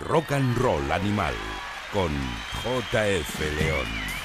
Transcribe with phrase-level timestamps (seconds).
[0.00, 1.34] Rock and Roll Animal
[1.92, 2.10] con
[2.62, 4.17] JF León.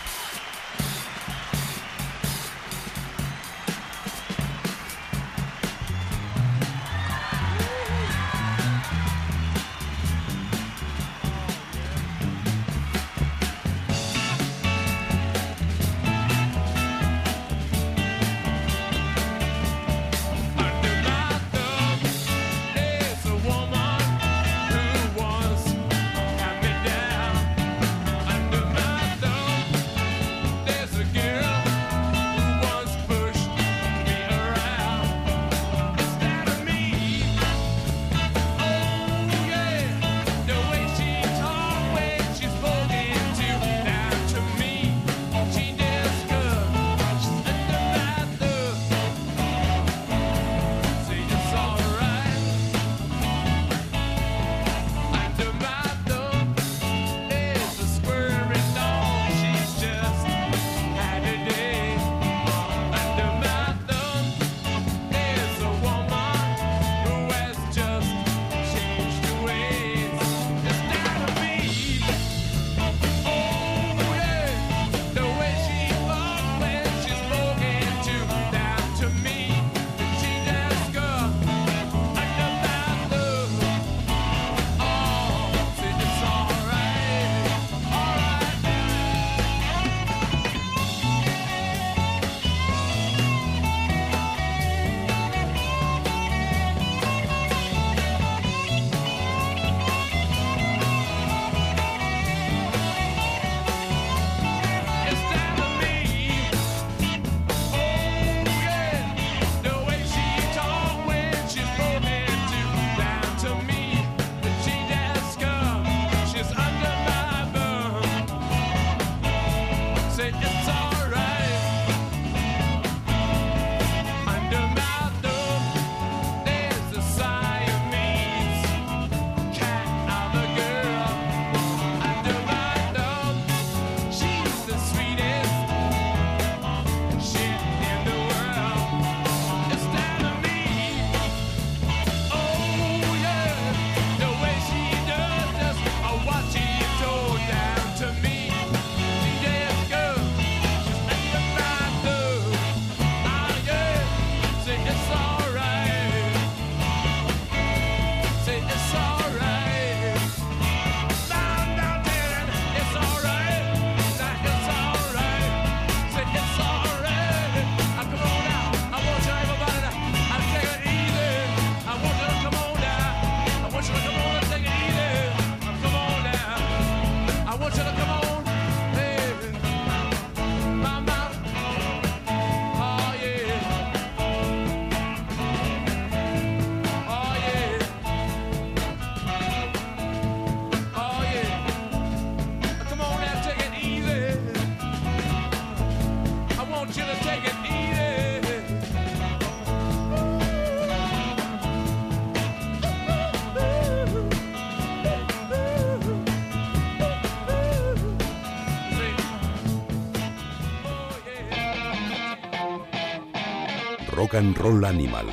[214.33, 215.25] Rock and roll animal.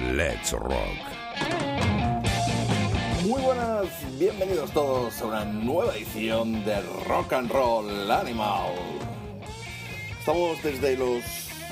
[0.00, 0.98] Let's rock.
[3.24, 3.86] Muy buenas,
[4.18, 8.74] bienvenidos todos a una nueva edición de Rock and Roll Animal.
[10.18, 11.22] Estamos desde los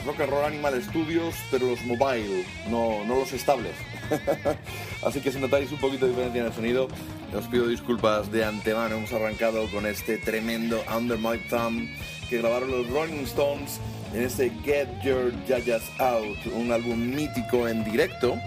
[0.07, 3.75] Rock and Roll Animal Studios, pero los mobile, no, no los estables.
[5.05, 6.89] Así que si notáis un poquito de diferencia en el sonido,
[7.37, 8.97] os pido disculpas de antemano.
[8.97, 11.89] Hemos arrancado con este tremendo Under My Thumb
[12.31, 13.81] que grabaron los Rolling Stones
[14.15, 18.39] en este Get Your Yayas Out, un álbum mítico en directo,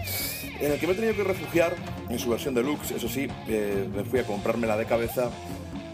[0.60, 1.74] en el que me he tenido que refugiar
[2.08, 5.30] en su versión deluxe, eso sí, eh, me fui a comprármela de cabeza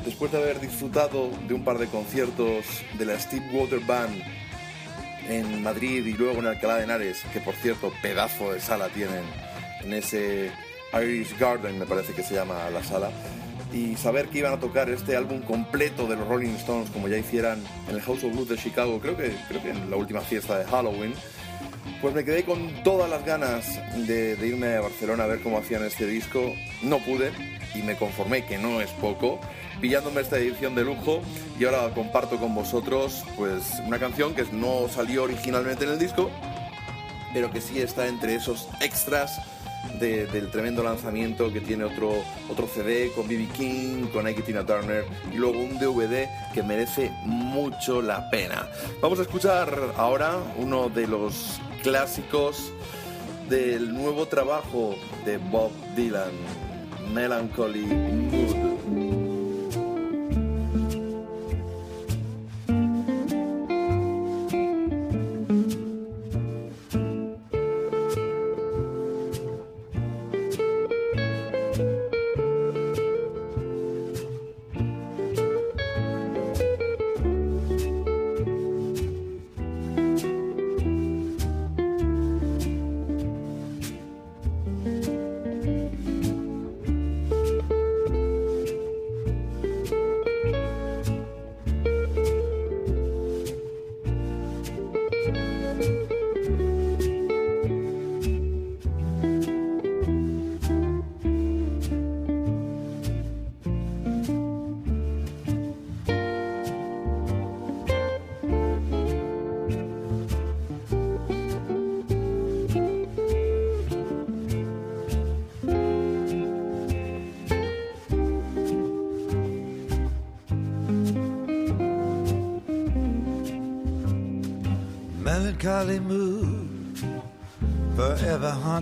[0.04, 2.64] después de haber disfrutado de un par de conciertos
[2.96, 4.22] de la Steve Water Band
[5.28, 9.24] en Madrid y luego en Alcalá de Henares, que por cierto, pedazo de sala tienen
[9.82, 10.52] en ese
[10.92, 13.10] Irish Garden, me parece que se llama la sala
[13.74, 17.18] y saber que iban a tocar este álbum completo de los Rolling Stones como ya
[17.18, 20.20] hicieran en el House of Blues de Chicago, creo que, creo que en la última
[20.20, 21.12] fiesta de Halloween,
[22.00, 23.66] pues me quedé con todas las ganas
[24.06, 26.54] de, irme a Barcelona a ver cómo hacían este disco.
[26.82, 27.32] No pude
[27.74, 29.40] y me conformé, que no es poco,
[29.80, 31.22] pillándome esta edición de lujo
[31.58, 36.30] y ahora comparto con vosotros pues una canción que no salió originalmente en el disco,
[37.32, 39.40] pero que sí está entre esos extras
[40.00, 42.12] del tremendo lanzamiento que tiene otro,
[42.50, 43.48] otro CD con B.B.
[43.56, 48.68] King, con Ike Tina Turner y luego un DVD que merece mucho la pena.
[49.00, 52.72] Vamos a escuchar ahora uno de los clásicos
[53.48, 56.32] del nuevo trabajo de Bob Dylan,
[57.12, 58.63] Melancholy Mood.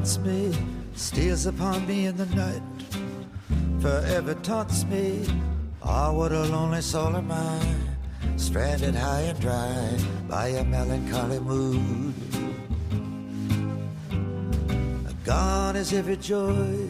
[0.02, 0.52] Haunts me,
[0.96, 2.62] steals upon me in the night,
[3.80, 5.24] forever taunts me.
[5.80, 7.60] Ah, oh, what a lonely soul am I,
[8.36, 9.96] stranded high and dry
[10.28, 12.14] by a melancholy mood.
[15.24, 16.88] Gone is every joy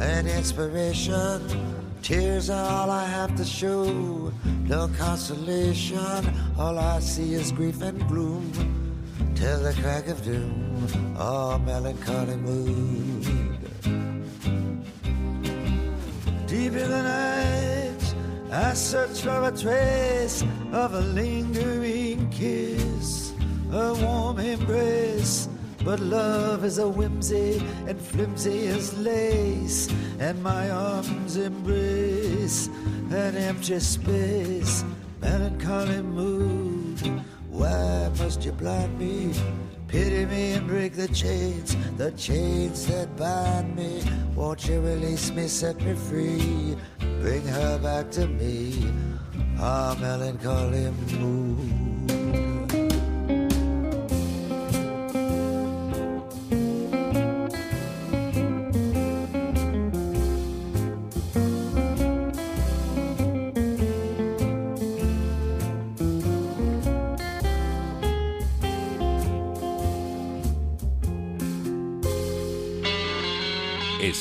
[0.00, 1.40] and inspiration.
[2.02, 4.32] Tears are all I have to show
[4.64, 6.34] no consolation.
[6.58, 8.50] All I see is grief and gloom
[9.36, 10.69] till the crack of doom.
[11.18, 13.24] Oh, melancholy mood.
[16.46, 18.14] Deep in the night,
[18.50, 20.42] I search for a trace
[20.72, 23.32] of a lingering kiss,
[23.70, 25.48] a warm embrace.
[25.84, 29.88] But love is a whimsy and flimsy as lace,
[30.18, 32.68] and my arms embrace
[33.10, 34.84] an empty space,
[35.20, 37.00] melancholy mood.
[37.48, 39.32] Why must you blind me?
[39.90, 44.04] Pity me and break the chains, the chains that bind me.
[44.36, 46.76] Won't you release me, set me free,
[47.20, 48.86] bring her back to me?
[49.58, 51.89] Our melancholy mood.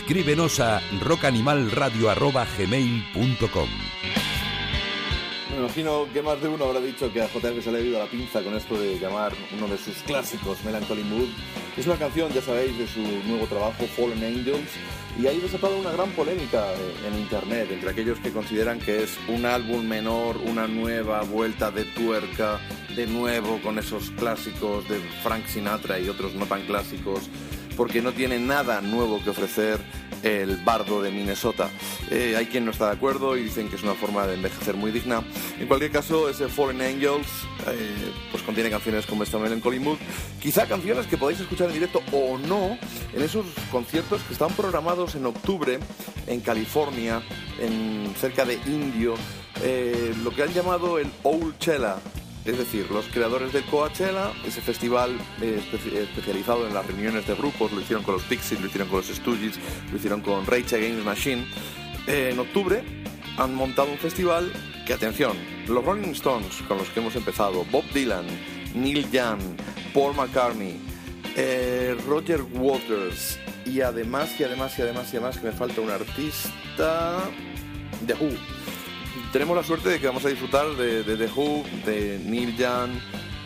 [0.10, 3.70] Escríbenos a rockanimalradio.gmail.com
[5.52, 7.98] Me imagino que más de uno habrá dicho que a JF se le ha ido
[7.98, 11.28] a la pinza con esto de llamar uno de sus clásicos, Melancholy Mood.
[11.78, 14.72] Es una canción, ya sabéis, de su nuevo trabajo, Fallen Angels,
[15.20, 16.66] y ha desatado una gran polémica
[17.06, 21.86] en internet entre aquellos que consideran que es un álbum menor, una nueva vuelta de
[21.86, 22.60] tuerca,
[22.96, 27.30] de nuevo con esos clásicos de Frank Sinatra y otros no tan clásicos
[27.80, 29.80] porque no tiene nada nuevo que ofrecer
[30.22, 31.70] el bardo de Minnesota.
[32.12, 34.76] Eh, hay quien no está de acuerdo y dicen que es una forma de envejecer
[34.76, 35.24] muy digna.
[35.58, 37.26] En cualquier caso, ese Fallen Angels
[37.68, 39.98] eh, pues contiene canciones como esta Melancholy Mood,
[40.42, 42.78] quizá canciones que podáis escuchar en directo o no
[43.14, 45.80] en esos conciertos que están programados en octubre
[46.28, 47.22] en California,
[47.62, 49.14] en cerca de Indio,
[49.64, 51.98] eh, lo que han llamado el Old Chela
[52.46, 55.62] es decir, los creadores de Coachella, ese festival eh,
[55.94, 59.08] especializado en las reuniones de grupos, lo hicieron con los Pixies, lo hicieron con los
[59.08, 59.60] Stooges,
[59.92, 61.46] lo hicieron con Rage Against Machine.
[62.08, 62.82] Eh, en octubre
[63.38, 64.52] han montado un festival
[64.86, 68.26] que, atención, los Rolling Stones, con los que hemos empezado, Bob Dylan,
[68.74, 69.40] Neil Young,
[69.94, 70.80] Paul McCartney,
[71.36, 75.90] eh, Roger Waters y además, y además, y además, y además, que me falta un
[75.90, 77.20] artista,
[78.08, 78.32] The Who
[79.32, 82.92] tenemos la suerte de que vamos a disfrutar de, The Who, de Neil Young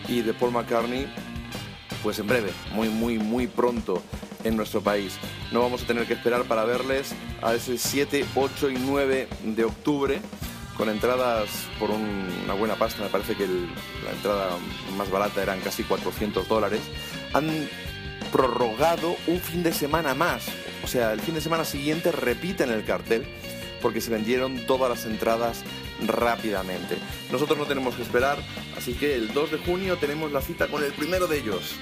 [0.08, 1.08] y de Paul McCartney,
[2.02, 4.02] pues en breve, muy, muy, muy pronto
[4.44, 5.18] en nuestro país.
[5.52, 9.64] No vamos a tener que esperar para verles a ese 7, 8 y 9 de
[9.64, 10.22] octubre
[10.78, 11.50] con entradas
[11.80, 14.58] por una buena pasta, me parece que la entrada
[14.98, 16.82] más barata eran casi 400 dólares,
[17.34, 17.48] han
[18.32, 20.48] prorrogado un fin de semana más.
[20.84, 23.28] O sea, el fin de semana siguiente repiten el cartel
[23.84, 25.64] porque se vendieron todas las entradas
[26.08, 26.98] rápidamente.
[27.32, 28.38] Nosotros no tenemos que esperar,
[28.78, 31.76] así que el 2 de junio tenemos la cita con el primero de ellos,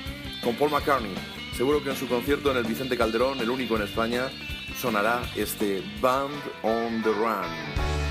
[0.44, 1.14] con Paul McCartney.
[1.56, 4.32] Seguro que en su concierto en el Vicente Calderón, el único en España,
[4.76, 8.11] sonará este Band on the Run.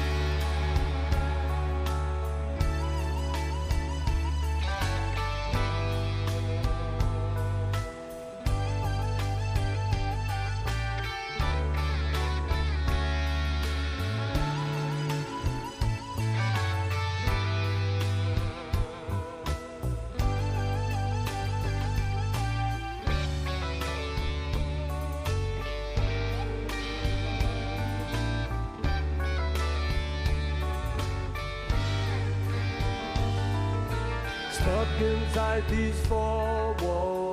[36.11, 37.30] forward.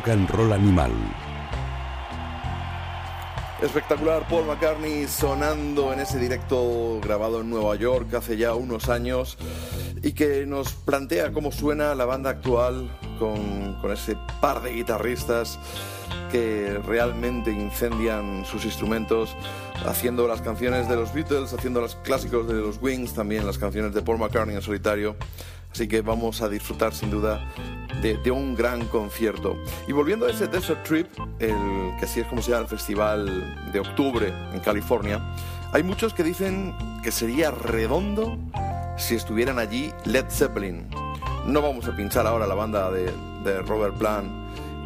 [0.00, 0.90] Rock and animal.
[3.60, 9.36] Espectacular Paul McCartney sonando en ese directo grabado en Nueva York hace ya unos años
[10.02, 15.58] y que nos plantea cómo suena la banda actual con, con ese par de guitarristas
[16.32, 19.36] que realmente incendian sus instrumentos
[19.84, 23.92] haciendo las canciones de los Beatles, haciendo los clásicos de los Wings, también las canciones
[23.92, 25.16] de Paul McCartney en solitario.
[25.72, 27.52] Así que vamos a disfrutar sin duda
[28.00, 29.56] de, un gran concierto.
[29.86, 31.06] Y volviendo a ese Desert Trip,
[31.38, 31.54] el,
[31.98, 35.20] que así es como se llama el festival de octubre en California,
[35.72, 38.38] hay muchos que dicen que sería redondo
[38.96, 40.86] si estuvieran allí Led Zeppelin.
[41.46, 43.10] No vamos a pinchar ahora la banda de,
[43.44, 44.28] de Robert Plant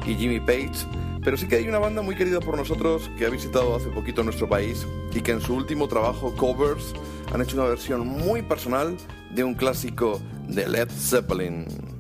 [0.07, 0.87] y Jimmy Page,
[1.25, 4.23] pero sí que hay una banda muy querida por nosotros que ha visitado hace poquito
[4.23, 6.93] nuestro país y que en su último trabajo, Covers,
[7.33, 8.97] han hecho una versión muy personal
[9.35, 11.94] de un clásico de Led Zeppelin.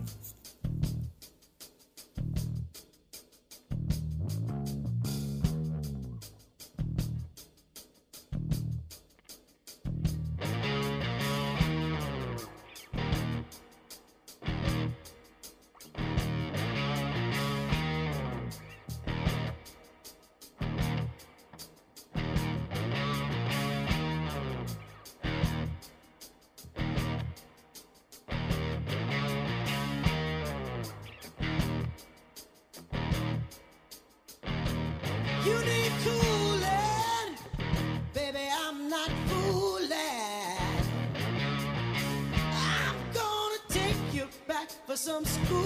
[45.04, 45.63] some school.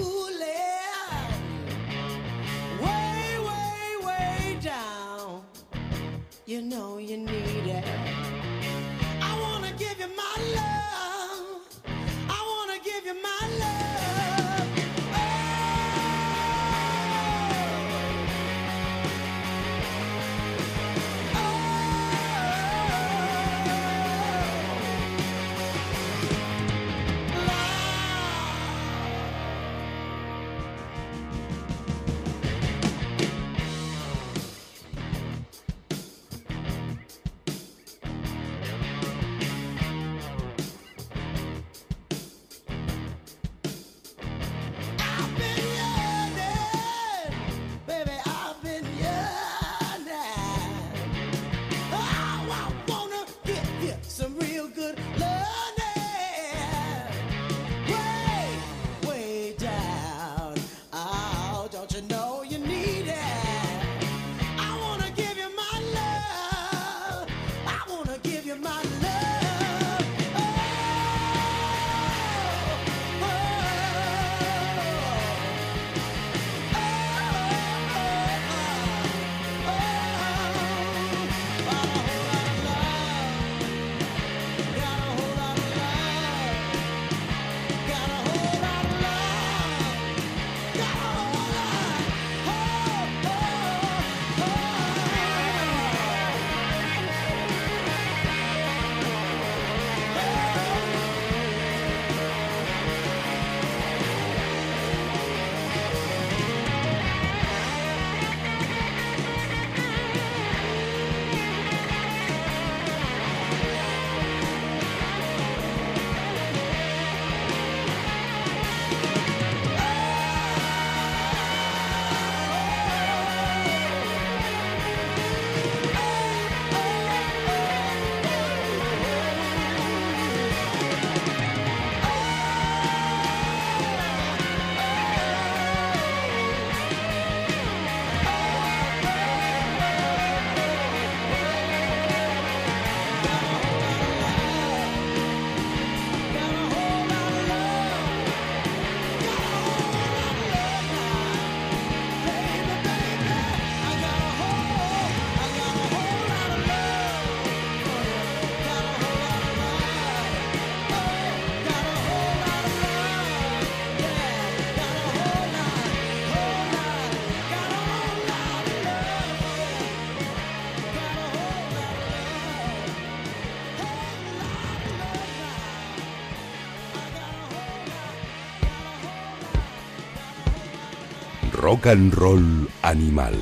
[181.68, 183.35] Rock and Roll Animal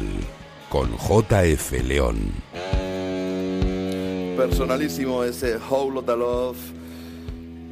[0.68, 2.16] con JF León.
[4.36, 6.56] Personalísimo ese Whole Lotta Love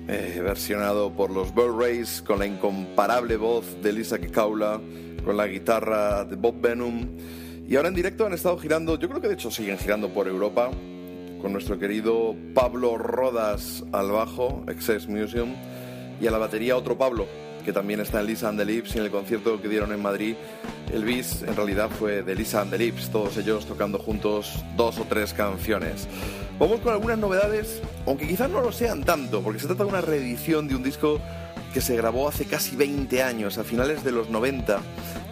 [0.07, 4.81] eh, versionado por los Bird Rays con la incomparable voz de Lisa Kikaula,
[5.25, 7.09] con la guitarra de Bob Venom.
[7.67, 10.29] Y ahora en directo han estado girando, yo creo que de hecho siguen girando por
[10.29, 10.71] Europa,
[11.43, 15.57] con nuestro querido Pablo Rodas al bajo, Excess Museum,
[16.21, 17.27] y a la batería otro Pablo,
[17.65, 20.03] que también está en Lisa and the Lips y en el concierto que dieron en
[20.03, 20.37] Madrid.
[20.93, 24.99] El bis en realidad fue de Lisa and the Lips, todos ellos tocando juntos dos
[24.99, 26.07] o tres canciones.
[26.59, 30.03] Vamos con algunas novedades, aunque quizás no lo sean tanto, porque se trata de una
[30.03, 31.21] reedición de un disco
[31.73, 34.79] que se grabó hace casi 20 años, a finales de los 90,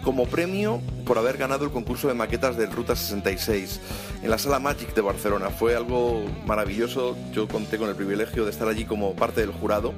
[0.03, 3.79] como premio por haber ganado el concurso de maquetas del Ruta 66
[4.23, 5.49] en la Sala Magic de Barcelona.
[5.49, 9.93] Fue algo maravilloso, yo conté con el privilegio de estar allí como parte del jurado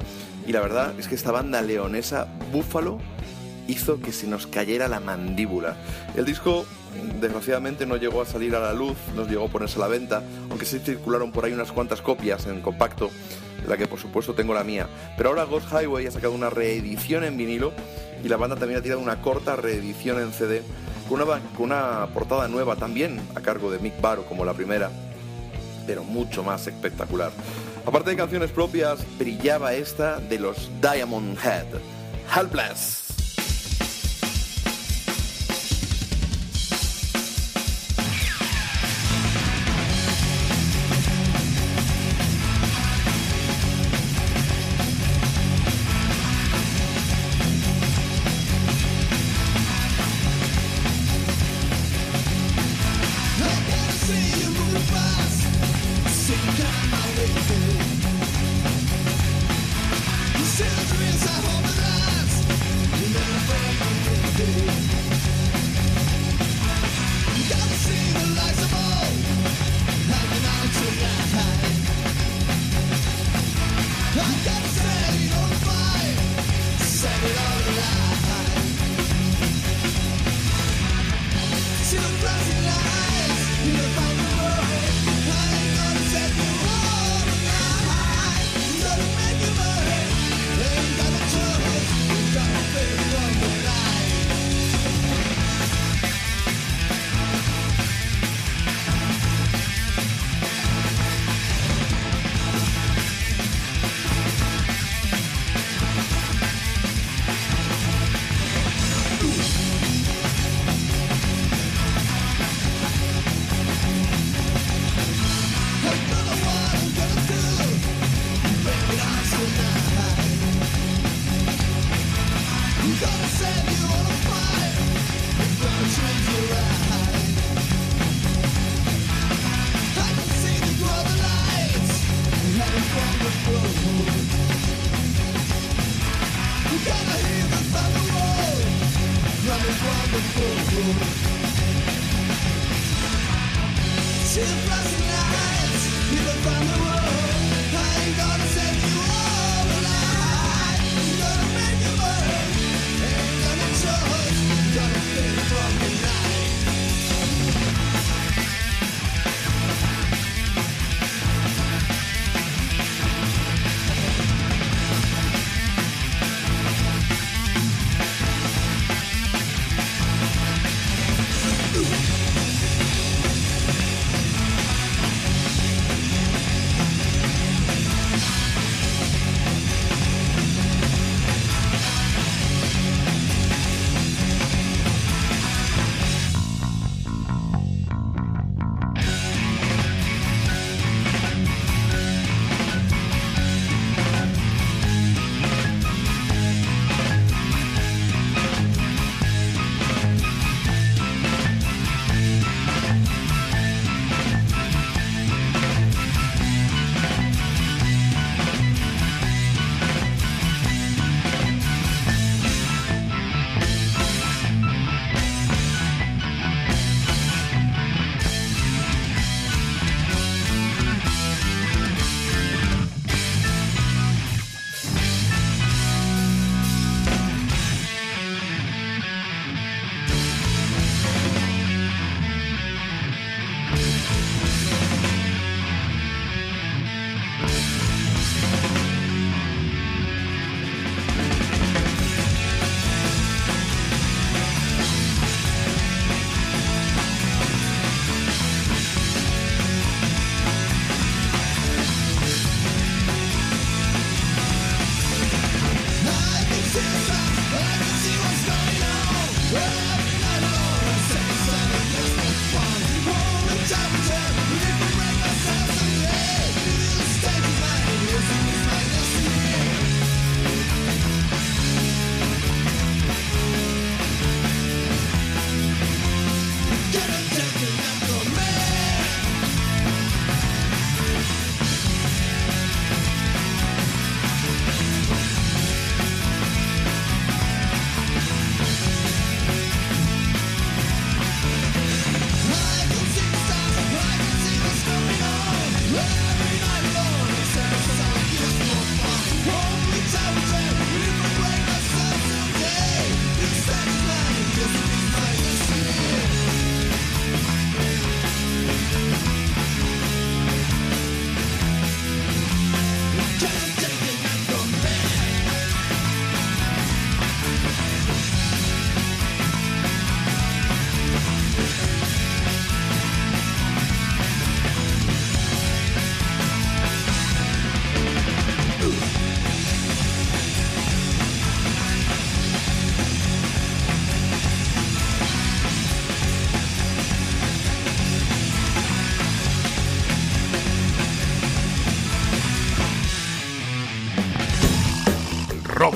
[0.45, 2.99] y la verdad es que esta banda leonesa, Búfalo,
[3.67, 5.75] hizo que se nos cayera la mandíbula.
[6.15, 6.65] El disco
[7.19, 10.23] desgraciadamente no llegó a salir a la luz, no llegó a ponerse a la venta,
[10.49, 13.09] aunque sí circularon por ahí unas cuantas copias en compacto,
[13.67, 14.87] la que por supuesto tengo la mía.
[15.17, 17.73] Pero ahora Ghost Highway ha sacado una reedición en vinilo
[18.23, 20.61] y la banda también ha tirado una corta reedición en CD
[21.09, 24.89] con una, con una portada nueva también a cargo de Mick Barrow como la primera,
[25.85, 27.31] pero mucho más espectacular.
[27.85, 31.67] Aparte de canciones propias, brillaba esta de los Diamond Head,
[32.35, 33.04] Helpless.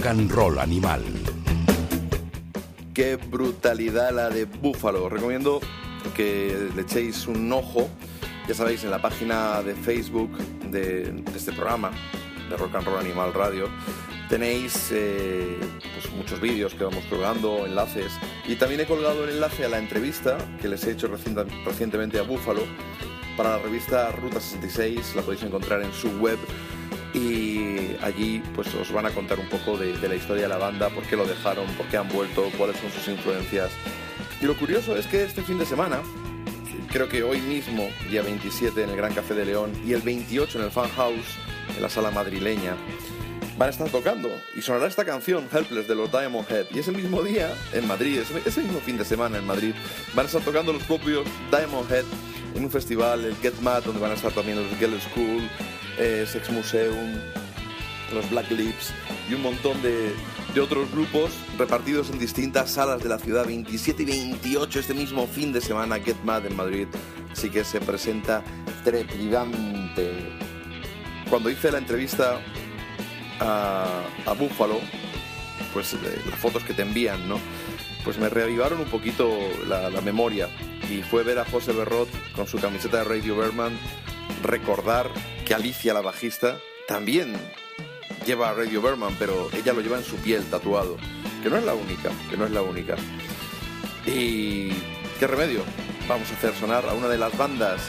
[0.09, 1.03] And roll animal.
[2.95, 5.07] Qué brutalidad la de Búfalo.
[5.07, 5.61] Recomiendo
[6.15, 7.87] que le echéis un ojo,
[8.47, 10.35] ya sabéis, en la página de Facebook
[10.71, 11.91] de, este programa,
[12.49, 13.69] de Rock and Roll Animal Radio.
[14.29, 15.59] Tenéis eh,
[15.93, 18.11] pues muchos vídeos que vamos colgando, enlaces.
[18.47, 21.07] Y también he colgado el enlace a la entrevista que les he hecho
[21.65, 22.63] recientemente a Búfalo
[23.37, 25.15] para la revista Ruta 66.
[25.15, 26.39] La podéis encontrar en su web.
[27.19, 30.57] Y allí pues os van a contar un poco de, de la historia de la
[30.57, 33.71] banda, por qué lo dejaron, por qué han vuelto, cuáles son sus influencias.
[34.41, 36.01] Y lo curioso es que este fin de semana,
[36.91, 40.59] creo que hoy mismo, día 27 en el Gran Café de León y el 28
[40.59, 41.37] en el Fan House,
[41.75, 42.77] en la sala madrileña,
[43.59, 46.93] van a estar tocando y sonará esta canción Helpless de los Diamond Head y ese
[46.93, 49.73] mismo día en Madrid, ese, mismo fin de semana en Madrid
[50.13, 52.05] van a estar tocando los propios Diamond Head
[52.55, 55.49] en un festival, el Get Mad, donde van a estar también los Girl School,
[55.99, 57.19] Sex Museum,
[58.13, 58.93] los Black Lips
[59.29, 60.13] y un montón de,
[60.53, 65.27] de otros grupos repartidos en distintas salas de la ciudad, 27 y 28 este mismo
[65.27, 66.87] fin de semana, Get Mad en Madrid,
[67.31, 68.43] así que se presenta
[68.83, 70.13] trepidante.
[71.29, 72.39] Cuando hice la entrevista
[73.39, 74.79] a, a Buffalo,
[75.73, 75.97] pues eh,
[76.29, 77.39] las fotos que te envían, ¿no?
[78.03, 79.29] Pues me reavivaron un poquito
[79.67, 80.47] la, la memoria
[80.89, 83.77] y fue ver a José Berrot con su camiseta de Radio Berman
[84.43, 85.09] recordar
[85.45, 87.33] que Alicia, la bajista, también
[88.25, 90.97] lleva a Radio Berman, pero ella lo lleva en su piel tatuado,
[91.41, 92.95] que no es la única, que no es la única.
[94.05, 94.71] Y
[95.19, 95.63] qué remedio,
[96.07, 97.81] vamos a hacer sonar a una de las bandas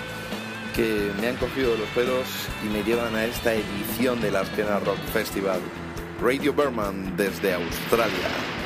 [0.74, 2.26] que me han cogido de los pelos
[2.64, 5.60] y me llevan a esta edición de la Askena Rock Festival.
[6.20, 8.59] Radio Berman desde Australia.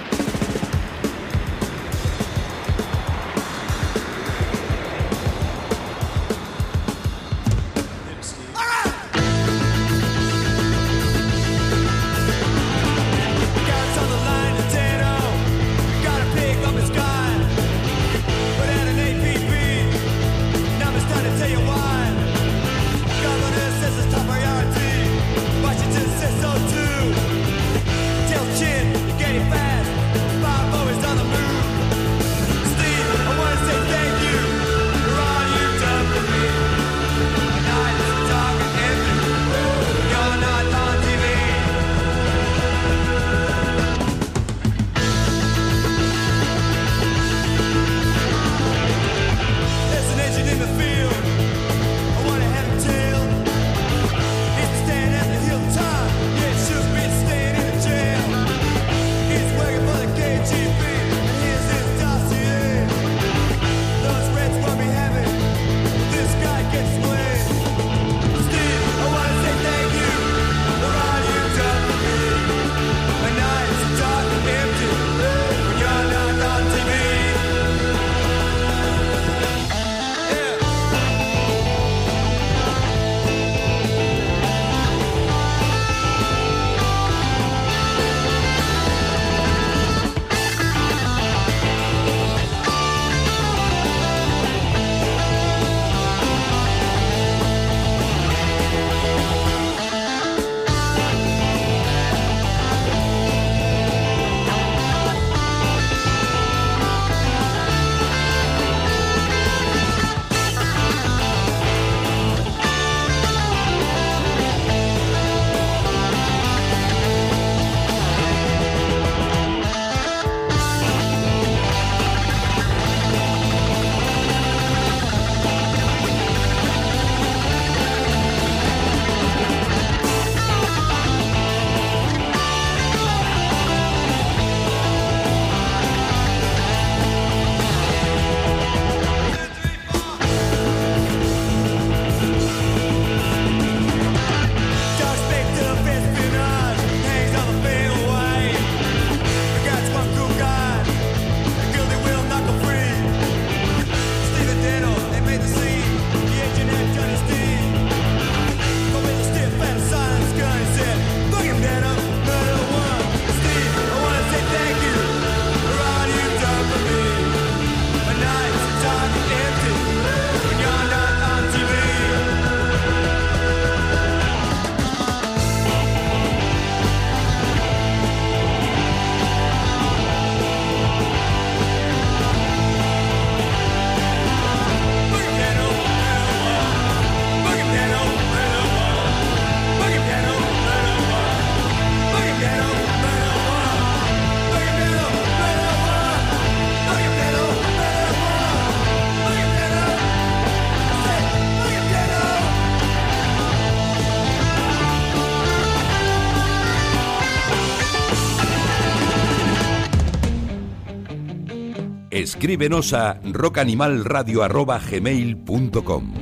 [212.45, 216.15] Escríbenos a rockanimalradio.gmail.com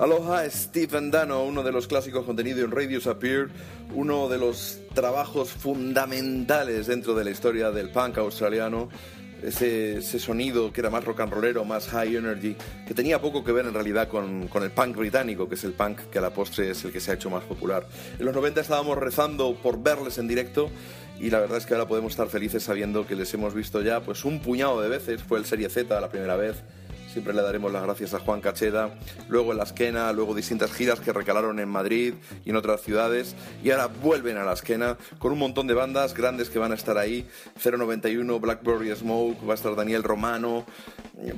[0.00, 3.50] Aloha, Stephen Dano, uno de los clásicos contenidos en Radios Appear,
[3.94, 8.88] uno de los trabajos fundamentales dentro de la historia del punk australiano.
[9.44, 12.54] Ese, ese sonido que era más rock and rollero, más high energy,
[12.86, 15.72] que tenía poco que ver en realidad con, con el punk británico, que es el
[15.72, 17.84] punk que a la postre es el que se ha hecho más popular.
[18.20, 20.70] En los 90 estábamos rezando por verles en directo
[21.20, 24.00] y la verdad es que ahora podemos estar felices sabiendo que les hemos visto ya
[24.00, 25.22] pues un puñado de veces.
[25.22, 26.62] Fue el Serie Z la primera vez,
[27.12, 28.94] siempre le daremos las gracias a Juan Cacheda,
[29.28, 33.36] luego en la esquena, luego distintas giras que recalaron en Madrid y en otras ciudades,
[33.62, 36.74] y ahora vuelven a la esquena con un montón de bandas grandes que van a
[36.74, 37.26] estar ahí,
[37.62, 40.64] 091, Blackberry Smoke, va a estar Daniel Romano,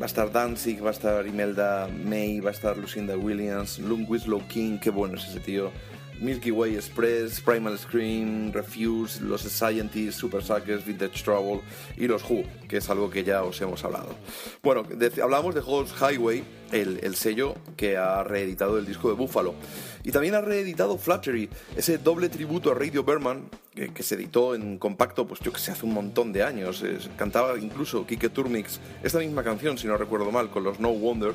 [0.01, 4.09] va a estar Danzig, va a estar Imelda May, va a estar Lucinda Williams, Lung
[4.09, 5.73] Winslow King, qué bueno es ese tío.
[6.21, 11.61] Milky Way Express, Primal Scream, Refuse, Los Scientists, Super Suckers, Vintage Trouble
[11.97, 14.15] y los Who, que es algo que ya os hemos hablado.
[14.63, 14.85] Bueno,
[15.23, 19.55] hablamos de Ghost Highway, el, el sello que ha reeditado el disco de Buffalo.
[20.03, 24.79] Y también ha reeditado Flattery, ese doble tributo a Radio Berman, que, se editó en
[24.79, 26.85] compacto, pues yo que sé, hace un montón de años.
[27.17, 31.35] Cantaba incluso Kike Turmix esta misma canción, si no recuerdo mal, con los No Wonder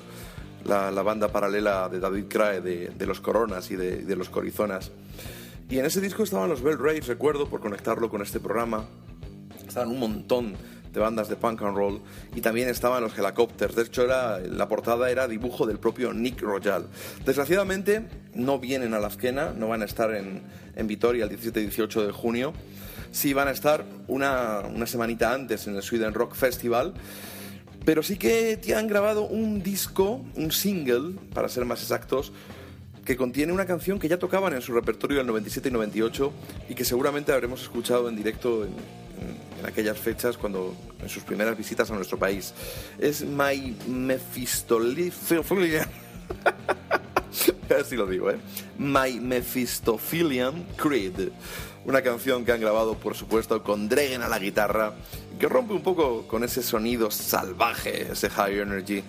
[0.65, 4.91] la, banda paralela de David Crae, de, los Coronas y de, los Corizonas.
[5.69, 8.86] Y en ese disco estaban los Bell Rays, recuerdo, por conectarlo con este programa.
[9.67, 10.56] Estaban un montón
[10.91, 12.02] de bandas de punk and roll
[12.36, 13.76] y también estaban los Helicopters.
[13.76, 16.88] De hecho, era, la portada era dibujo del propio Nick Royal.
[17.26, 20.41] Desgraciadamente, no vienen a la esquena, no van a estar en,
[20.76, 22.54] en Vitoria el 17 y 18 de junio.
[23.12, 26.93] Sí van a estar una, una semanita antes en el Sweden Rock Festival.
[27.86, 32.32] Pero sí que te han grabado un disco, un single, para ser más exactos,
[33.10, 36.32] que contiene una canción que ya tocaban en su repertorio del 97 y 98
[36.70, 38.76] y que seguramente habremos escuchado en directo en,
[39.65, 42.54] aquellas fechas cuando en sus primeras visitas a nuestro país.
[43.00, 45.88] Es My Mephistophelian.
[47.80, 48.38] Así lo digo, ¿eh?
[48.78, 51.30] My Mephistophelian Creed.
[51.86, 54.94] Una canción que han grabado, por supuesto, con Dragon a la guitarra,
[55.39, 59.02] que rompe un poco con ese sonido salvaje, ese high energy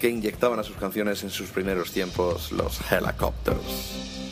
[0.00, 4.29] que inyectaban a sus canciones en sus primeros tiempos los Helicopters.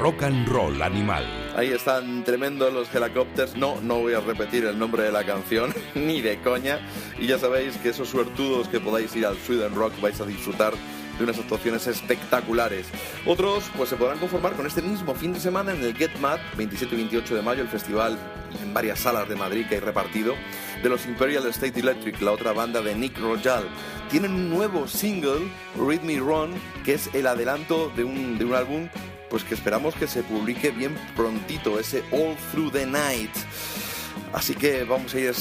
[0.00, 1.22] Rock and roll animal.
[1.54, 3.54] Ahí están tremendos los helicópteros.
[3.54, 6.80] No, no voy a repetir el nombre de la canción, ni de coña.
[7.18, 10.72] Y ya sabéis que esos suertudos que podáis ir al Sweden Rock vais a disfrutar
[11.18, 12.86] de unas actuaciones espectaculares.
[13.26, 16.38] Otros pues se podrán conformar con este mismo fin de semana en el Get Mad,
[16.56, 18.18] 27 y 28 de mayo, el festival
[18.62, 20.34] en varias salas de Madrid que hay repartido,
[20.82, 23.64] de los Imperial State Electric, la otra banda de Nick Rojal.
[24.10, 28.54] Tienen un nuevo single, Read Me Run, que es el adelanto de un, de un
[28.54, 28.88] álbum
[29.30, 33.30] pues que esperamos que se publique bien prontito, ese All Through the Night.
[34.32, 35.32] Así que vamos a ir,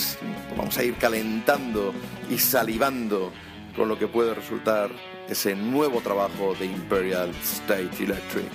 [0.56, 1.94] vamos a ir calentando
[2.30, 3.34] y salivando
[3.76, 4.92] con lo que puede resultar
[5.28, 8.52] ese nuevo trabajo de Imperial State Electric.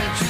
[0.00, 0.29] Richard.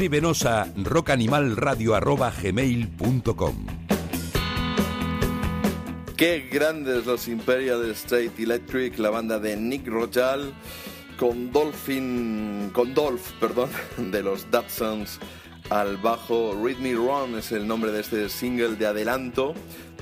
[0.00, 0.66] Escríbenos a
[6.16, 10.54] Qué grandes los Imperial State Electric, la banda de Nick Rojal,
[11.18, 13.68] con Dolphin, con Dolph, perdón,
[14.10, 15.18] de los Datsuns
[15.68, 16.58] al bajo.
[16.64, 19.52] Read Me Run es el nombre de este single de adelanto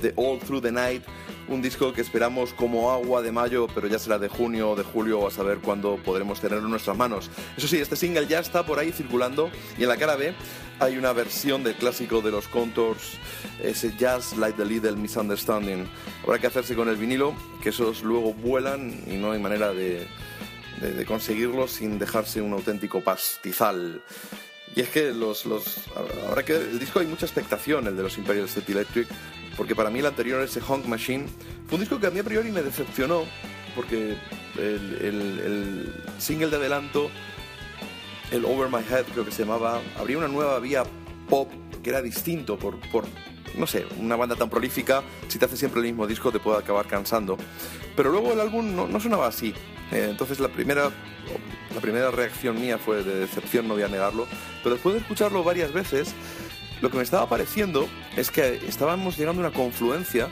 [0.01, 1.03] de All Through the Night,
[1.49, 4.83] un disco que esperamos como agua de mayo, pero ya será de junio o de
[4.83, 7.29] julio a saber cuándo podremos tenerlo en nuestras manos.
[7.57, 10.33] Eso sí, este single ya está por ahí circulando y en la cara B
[10.79, 13.17] hay una versión del clásico de los Contours,
[13.61, 15.87] ese Jazz Like the Little Misunderstanding.
[16.23, 20.07] Habrá que hacerse con el vinilo, que esos luego vuelan y no hay manera de,
[20.79, 24.01] de, conseguirlos sin dejarse un auténtico pastizal.
[24.75, 25.79] Y es que los, los
[26.27, 29.07] ahora que el disco hay mucha expectación, el de los Imperial State Electric,
[29.59, 31.25] porque para mí el anterior, ese Honk Machine,
[31.67, 33.25] fue un disco que a mí a priori me decepcionó,
[33.75, 34.15] porque
[34.57, 37.11] el, el- el single de adelanto,
[38.31, 40.83] el Over My Head creo que se llamaba, abría una nueva vía
[41.29, 41.51] pop
[41.83, 43.03] que era distinto por, por
[43.57, 46.59] no sé, una banda tan prolífica, si te hace siempre el mismo disco te puede
[46.59, 47.37] acabar cansando.
[47.97, 49.53] Pero luego el álbum no, no sonaba así.
[49.91, 50.89] Eh, entonces la primera,
[51.75, 54.25] la primera reacción mía fue de decepción, no voy a negarlo.
[54.63, 56.13] Pero después de escucharlo varias veces,
[56.81, 60.29] lo que me estaba pareciendo es que estábamos llegando a una confluencia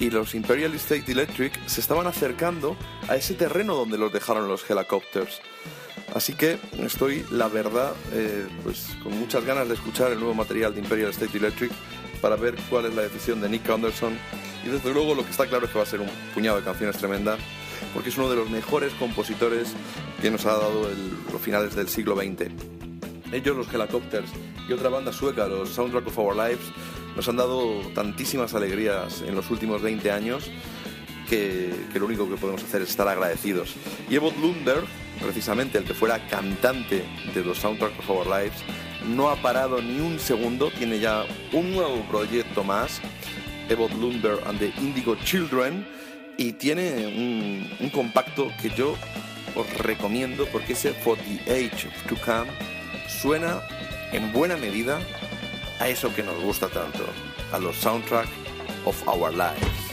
[0.00, 2.76] y los Imperial State Electric se estaban acercando
[3.08, 5.40] a ese terreno donde los dejaron los helicópteros.
[6.14, 10.74] Así que estoy, la verdad, eh, pues con muchas ganas de escuchar el nuevo material
[10.74, 11.72] de Imperial State Electric
[12.20, 14.16] para ver cuál es la decisión de Nick Anderson.
[14.64, 16.64] Y desde luego lo que está claro es que va a ser un puñado de
[16.64, 17.36] canciones tremenda,
[17.92, 19.74] porque es uno de los mejores compositores
[20.20, 20.88] que nos ha dado
[21.32, 22.50] los finales del siglo XX.
[23.34, 24.30] Ellos, los Helicopters,
[24.68, 26.70] y otra banda sueca, los Soundtrack of Our Lives,
[27.16, 30.52] nos han dado tantísimas alegrías en los últimos 20 años
[31.28, 33.74] que, lo único que podemos hacer es estar agradecidos.
[34.08, 34.84] Y Evot Lundberg,
[35.20, 37.04] precisamente el que fuera cantante
[37.34, 38.62] de los Soundtrack of Our Lives,
[39.04, 43.00] no ha parado ni un segundo, tiene ya un nuevo proyecto más,
[43.68, 45.84] Evot Lundberg and the Indigo Children,
[46.38, 48.94] y tiene un, compacto que yo
[49.56, 52.73] os recomiendo porque ese For the Age to Come
[53.08, 53.62] suena
[54.12, 55.00] en buena medida
[55.80, 57.04] a eso que nos gusta tanto,
[57.52, 58.28] a los soundtrack
[58.84, 59.83] of our lives.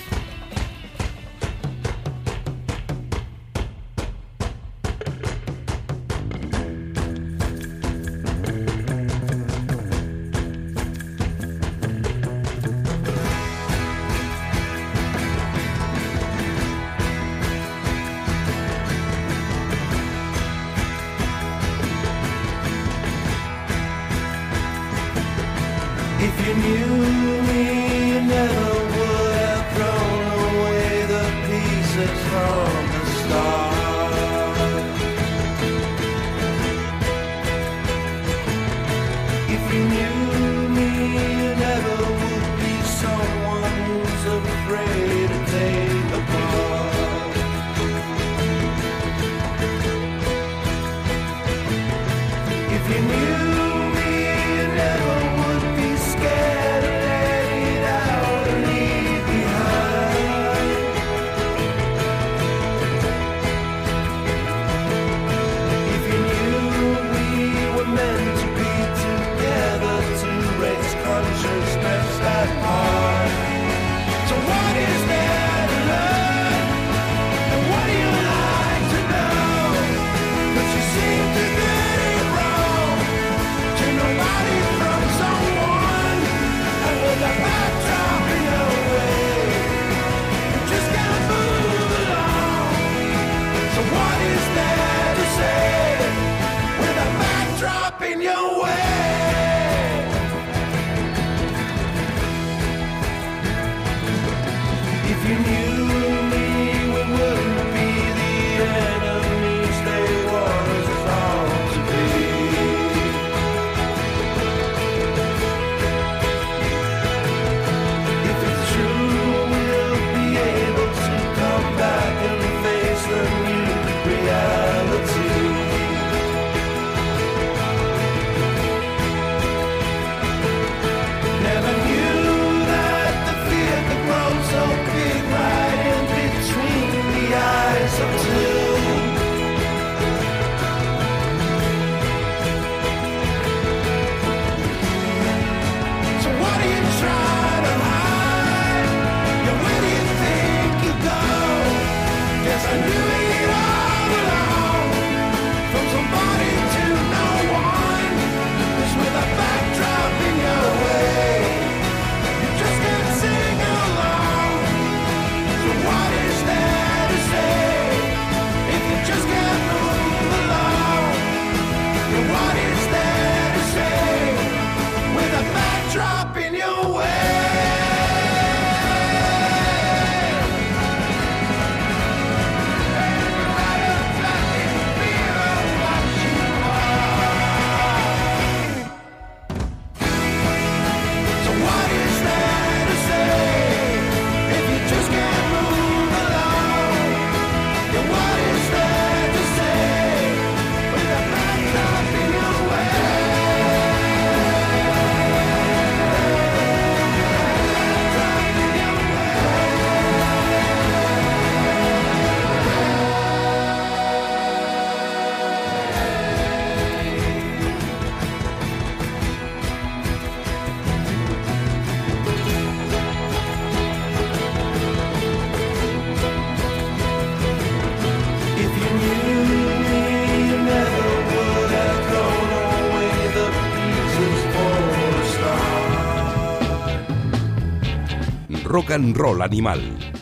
[238.91, 239.79] Roll Animal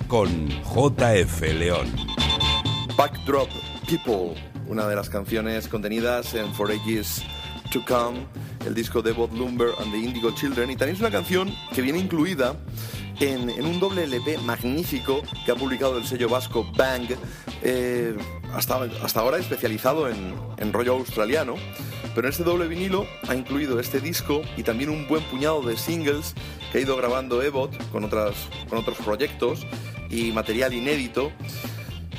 [0.07, 1.87] con JF León.
[2.95, 3.49] Backdrop
[3.87, 7.23] People, una de las canciones contenidas en For Ages
[7.71, 8.27] to Come,
[8.67, 11.81] el disco de Bob Lumber and the Indigo Children, y también es una canción que
[11.81, 12.57] viene incluida
[13.19, 17.07] en, en un doble LP magnífico que ha publicado el sello vasco Bang,
[17.63, 18.15] eh,
[18.53, 21.55] hasta, hasta ahora especializado en, en rollo australiano.
[22.13, 25.75] Pero en este doble vinilo ha incluido este disco y también un buen puñado de
[25.75, 26.35] singles
[26.77, 28.35] ha ido grabando Evot con, otras,
[28.69, 29.65] con otros proyectos
[30.09, 31.31] y material inédito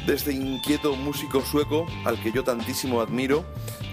[0.07, 3.45] de este inquieto músico sueco al que yo tantísimo admiro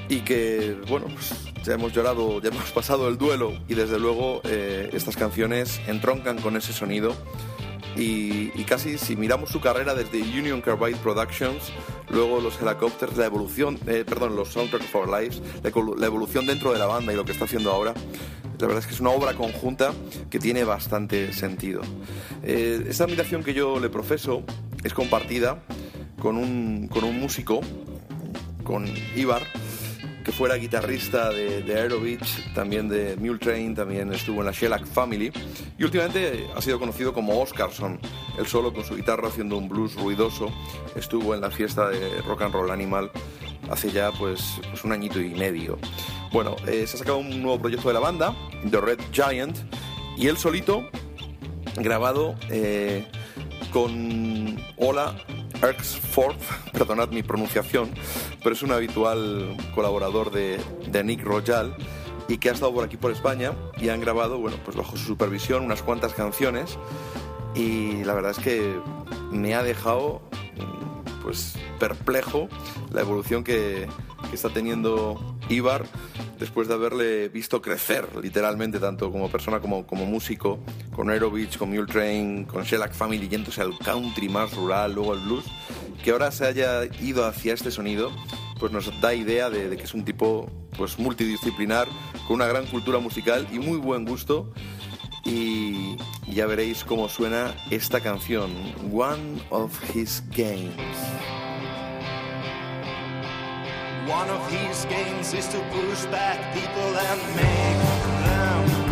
[0.10, 1.34] y que, bueno, pues
[1.64, 6.39] ya hemos llorado, ya hemos pasado el duelo y desde luego eh, estas canciones entroncan
[6.39, 7.16] con ese sonido
[7.98, 11.72] y, casi si miramos su carrera desde Union Carbide Productions,
[12.10, 16.74] luego los Helicopters, la evolución, eh, perdón, los Soundtrack for Lives, la, la, evolución dentro
[16.74, 17.93] de la banda y lo que está haciendo ahora,
[18.60, 19.93] la verdad es que es una obra conjunta
[20.30, 21.82] que tiene bastante sentido.
[22.43, 24.43] Eh, esta admiración que yo le profeso
[24.84, 25.62] es compartida
[26.20, 27.62] con un, con un músico,
[28.64, 28.86] con
[29.16, 29.43] Ibar,
[30.28, 34.86] que fuera guitarrista de, de Aerobeach, también de Mule Train, también estuvo en la Shellac
[34.86, 35.32] Family
[35.78, 37.97] y últimamente ha sido conocido como Oscarson.
[38.38, 40.51] Él solo con su guitarra haciendo un blues ruidoso
[40.97, 43.09] estuvo en la fiesta de Rock and Roll Animal
[43.69, 45.80] hace ya pues, pues un añito y medio.
[46.34, 48.36] Bueno, eh, se ha sacado un nuevo proyecto de la banda,
[48.69, 49.55] The Red Giant,
[50.17, 50.89] y él solito
[51.78, 53.07] grabado eh,
[53.71, 55.15] con Ola
[55.62, 56.38] Erksford,
[56.72, 57.89] perdonad mi pronunciación,
[58.43, 61.76] pero es un habitual colaborador de, de, Nick Royal
[62.28, 65.05] y que ha estado por aquí por España y han grabado, bueno, pues bajo su
[65.05, 66.78] supervisión unas cuantas canciones
[67.55, 68.80] y la verdad es que
[69.32, 70.22] me ha dejado
[71.28, 72.47] pues perplejo
[72.93, 73.88] la evolución que,
[74.30, 75.86] que está teniendo Ibar
[76.39, 80.59] después de haberle visto crecer literalmente tanto como persona como, como músico
[80.91, 85.20] con Aerobeach, con Mule Train, con Shellac Family yéndose al country más rural, luego al
[85.20, 85.45] blues
[86.03, 88.11] que ahora se haya ido hacia este sonido
[88.59, 91.88] pues nos da idea de, de que es un tipo pues multidisciplinar
[92.28, 94.51] con una gran cultura musical y muy buen gusto.
[95.26, 95.97] Y
[96.28, 98.49] ya veréis cómo suena esta canción
[98.93, 100.72] One of His Games
[104.08, 108.86] One of his games is to push back people and make them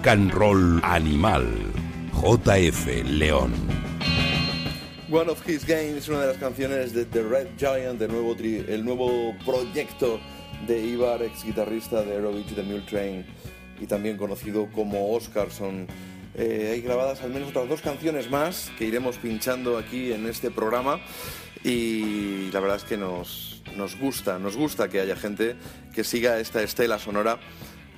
[0.00, 1.44] rock and roll animal.
[2.12, 3.52] JF León.
[5.10, 8.64] One of His Games, una de las canciones de The Red Giant, el nuevo, tri-
[8.68, 10.20] el nuevo proyecto
[10.66, 13.26] de Ibar, ex guitarrista de Aerobitch The Mule Train
[13.80, 15.86] y también conocido como Oscarson.
[16.34, 20.50] Eh, hay grabadas al menos otras dos canciones más que iremos pinchando aquí en este
[20.50, 21.00] programa
[21.64, 25.56] y la verdad es que nos, nos gusta, nos gusta que haya gente
[25.92, 27.40] que siga esta estela sonora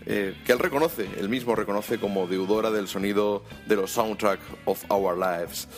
[0.06, 4.84] eh, que él reconoce, él mismo reconoce como deudora del sonido de los soundtrack of
[4.90, 5.68] our lives.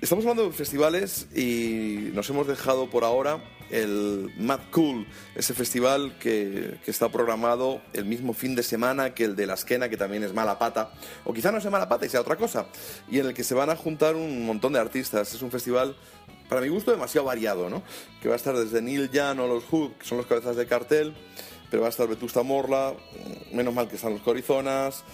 [0.00, 6.16] Estamos hablando de festivales y nos hemos dejado por ahora el Mad Cool, ese festival
[6.18, 10.22] que, está programado el mismo fin de semana que el de la Esquena, que también
[10.22, 10.92] es mala pata,
[11.24, 12.66] o quizá no sea mala pata y sea otra cosa,
[13.10, 15.34] y en el que se van a juntar un montón de artistas.
[15.34, 15.96] Es un festival,
[16.48, 17.82] para mi gusto, demasiado variado, ¿no?
[18.22, 20.66] Que va a estar desde Neil Young o los Who, que son los cabezas de
[20.66, 21.14] cartel,
[21.70, 22.94] pero va a estar Vetusta Morla,
[23.52, 25.04] menos mal que están los Corizonas,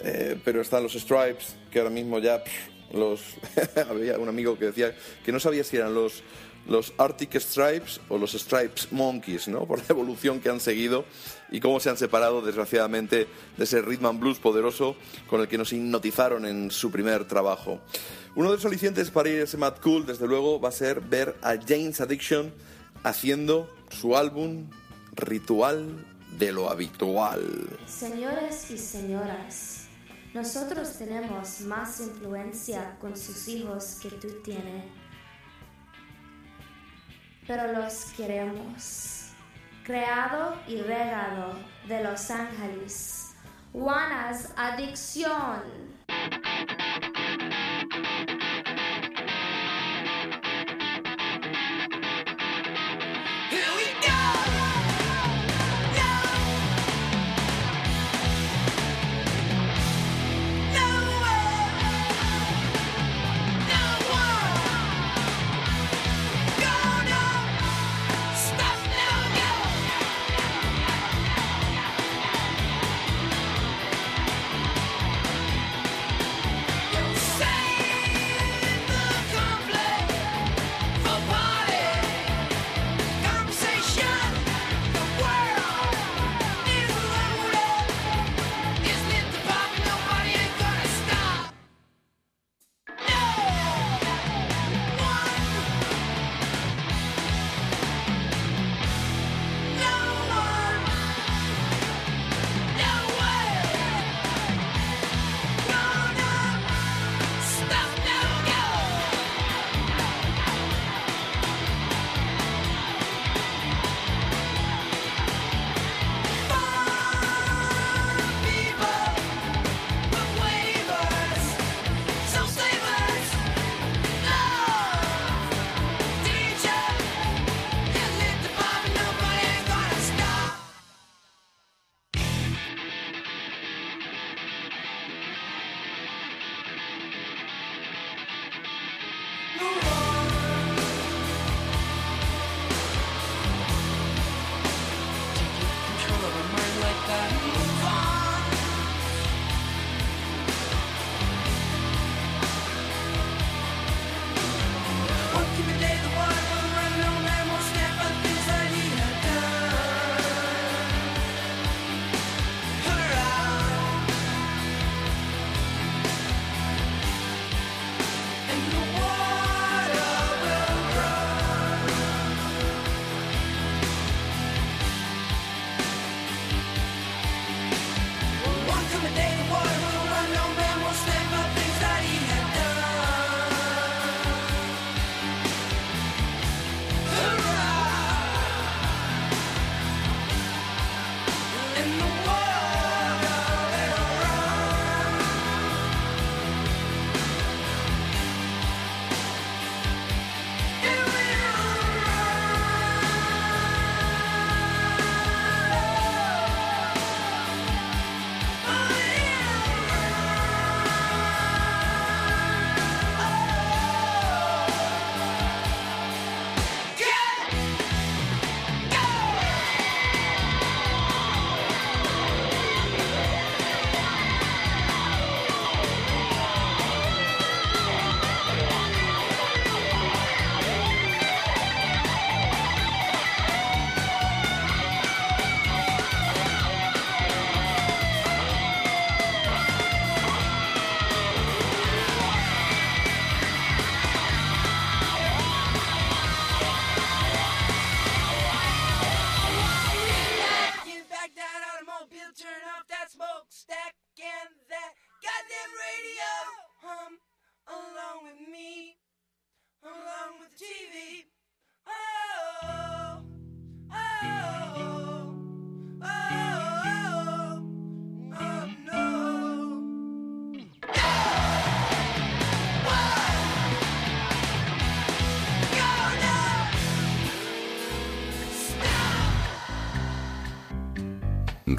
[0.00, 2.42] eh, pero están los Stripes, que ahora mismo ya
[2.92, 3.20] los
[3.90, 4.94] había un amigo que decía
[5.24, 6.22] que no sabía si eran los
[6.66, 9.66] los Arctic Stripes o los Stripes Monkeys, ¿no?
[9.66, 11.04] Por la evolución que han seguido
[11.50, 14.96] y cómo se han separado, desgraciadamente, de ese rhythm and blues poderoso
[15.28, 17.80] con el que nos hipnotizaron en su primer trabajo.
[18.34, 21.00] Uno de los alicientes para ir a ese Mad Cool, desde luego, va a ser
[21.00, 22.52] ver a Jane's Addiction
[23.04, 24.70] haciendo su álbum
[25.16, 26.04] Ritual
[26.38, 27.78] de lo Habitual.
[27.86, 29.86] Señores y señoras,
[30.32, 34.84] nosotros tenemos más influencia con sus hijos que tú tienes,
[37.46, 39.10] pero los queremos.
[39.84, 43.34] Creado y regado de Los Ángeles,
[43.72, 45.62] Juanas Adicción.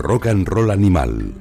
[0.05, 1.33] Rock and Roll Animal.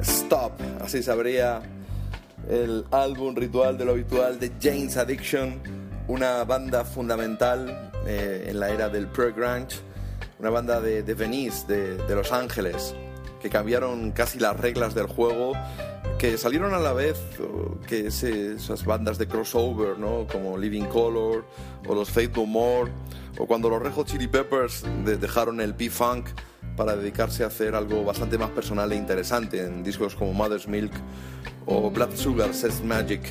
[0.00, 1.60] Stop, así sabría
[2.48, 5.60] el álbum ritual de lo habitual de Jane's Addiction,
[6.08, 9.80] una banda fundamental eh, en la era del pre-grunge,
[10.38, 12.94] una banda de, Venice, de Los Ángeles,
[13.42, 15.52] que cambiaron casi las reglas del juego,
[16.20, 17.16] que salieron a la vez
[17.88, 20.26] que esas bandas de crossover, ¿no?
[20.30, 21.46] como Living Color
[21.88, 22.92] o los Faith No More,
[23.38, 26.26] o cuando los Red Hot Chili Peppers de- dejaron el P-Funk
[26.76, 30.92] para dedicarse a hacer algo bastante más personal e interesante en discos como Mother's Milk
[31.64, 33.22] o Blood Sugar Says Magic.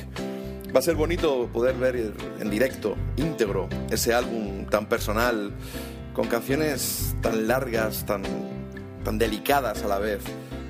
[0.74, 5.52] Va a ser bonito poder ver en directo, íntegro, ese álbum tan personal,
[6.12, 8.22] con canciones tan largas, tan,
[9.04, 10.22] tan delicadas a la vez,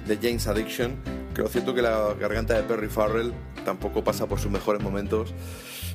[0.06, 0.96] de James Addiction,
[1.40, 3.32] lo cierto que la garganta de Perry Farrell
[3.64, 5.32] tampoco pasa por sus mejores momentos.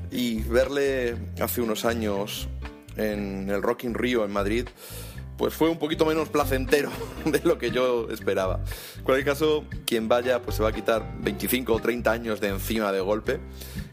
[0.10, 2.48] Y verle hace unos años
[2.98, 4.68] en el Rock in Rio en Madrid,
[5.38, 6.90] pues fue un poquito menos placentero
[7.26, 8.62] de lo que yo esperaba.
[8.98, 12.48] En cualquier caso, quien vaya pues se va a quitar 25 o 30 años de
[12.48, 13.40] encima de golpe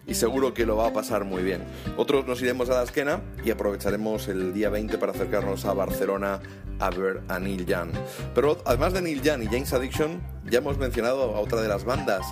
[0.06, 1.64] y seguro que lo va a pasar muy bien.
[1.96, 6.40] Otros nos iremos a la esquena y aprovecharemos el día 20 para acercarnos a Barcelona
[6.78, 7.90] a ver a Neil Young.
[8.34, 11.84] Pero además de Neil Young y James Addiction, ya hemos mencionado a otra de las
[11.84, 12.22] bandas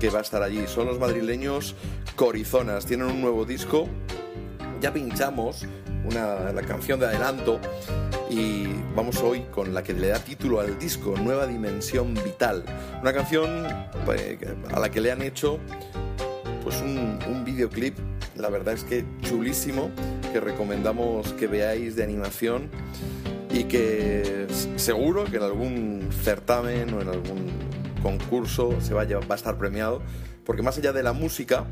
[0.00, 0.66] que va a estar allí.
[0.66, 1.74] Son los madrileños
[2.16, 2.86] Corizonas.
[2.86, 3.88] Tienen un nuevo disco
[4.84, 5.66] ya pinchamos
[6.04, 7.58] una, la canción de adelanto
[8.28, 12.64] y vamos hoy con la que le da título al disco, Nueva Dimensión Vital.
[13.00, 13.66] Una canción
[14.04, 14.36] pues,
[14.70, 15.58] a la que le han hecho
[16.64, 17.96] pues un, videoclip,
[18.36, 19.90] la verdad es que chulísimo,
[20.32, 22.68] que recomendamos que veáis de animación
[23.52, 24.46] y que
[24.76, 27.50] seguro que en algún certamen o en algún
[28.02, 30.02] concurso se va a, llevar- va a estar premiado,
[30.44, 31.64] porque más allá de la música,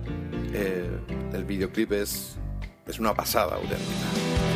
[0.53, 0.87] eh,
[1.33, 2.37] el videoclip es,
[2.87, 4.52] es una pasada auténtica.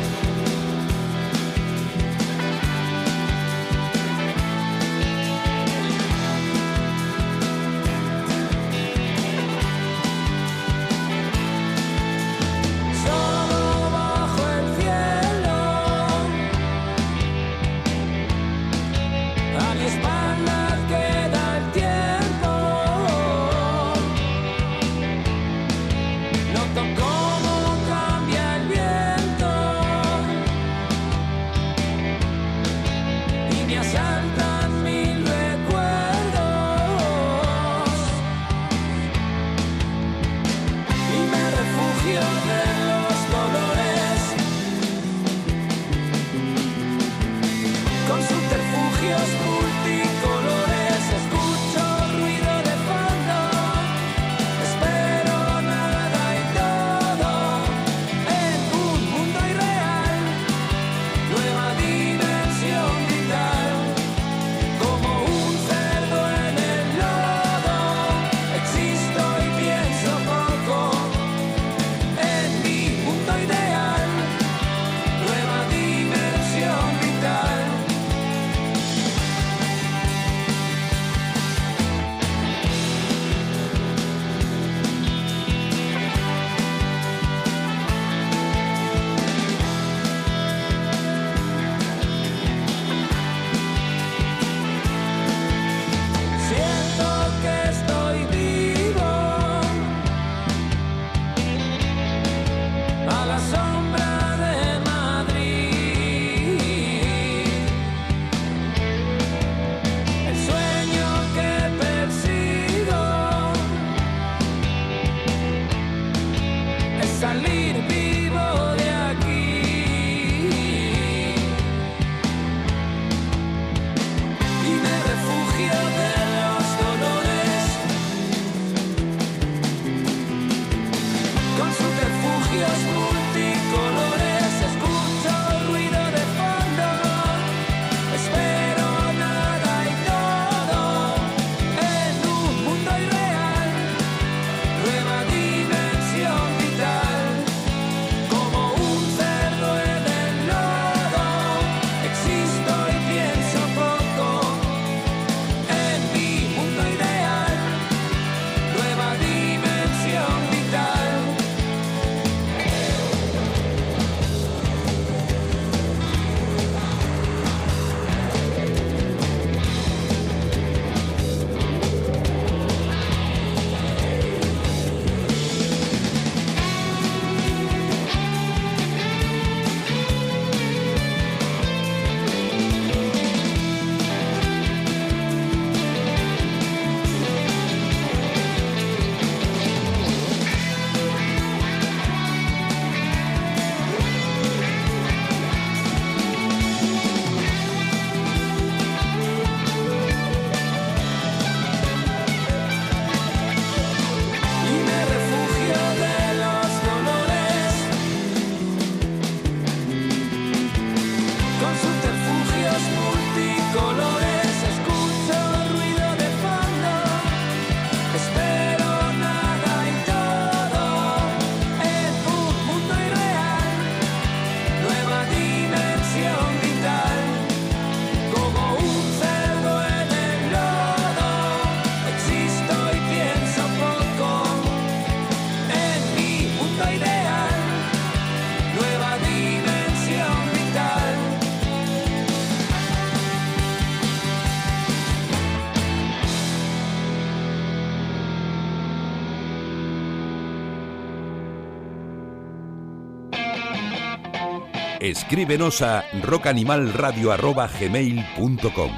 [255.27, 258.91] Escríbenos a rockanimalradio.gmail.com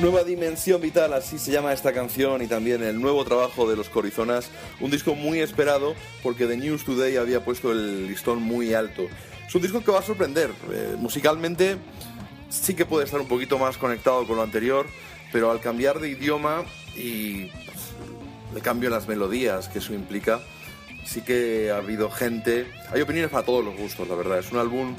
[0.00, 3.90] Nueva Dimensión Vital, así se llama esta canción y también el nuevo trabajo de los
[3.90, 4.48] Corizonas,
[4.80, 9.08] un disco muy esperado porque The News Today había puesto el listón muy alto.
[9.46, 11.76] Es un disco que va a sorprender, eh, musicalmente
[12.48, 14.86] sí que puede estar un poquito más conectado con lo anterior,
[15.30, 16.64] pero al cambiar de idioma
[16.96, 17.50] y
[18.54, 20.40] el cambio en las melodías que eso implica,
[21.04, 24.38] sí que ha habido gente, hay opiniones para todos los gustos, la verdad.
[24.38, 24.94] Es un álbum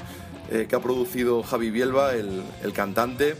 [0.50, 3.36] eh, que ha producido Javi Bielba, el, el cantante,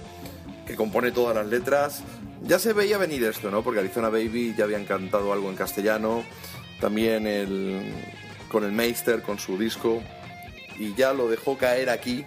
[0.67, 2.03] que compone todas las letras.
[2.43, 3.63] Ya se veía venir esto, ¿no?
[3.63, 6.25] Porque Arizona Baby ya habían cantado algo en castellano,
[6.81, 7.93] también el,
[8.51, 10.03] con el Meister, con su disco,
[10.79, 12.25] y ya lo dejó caer aquí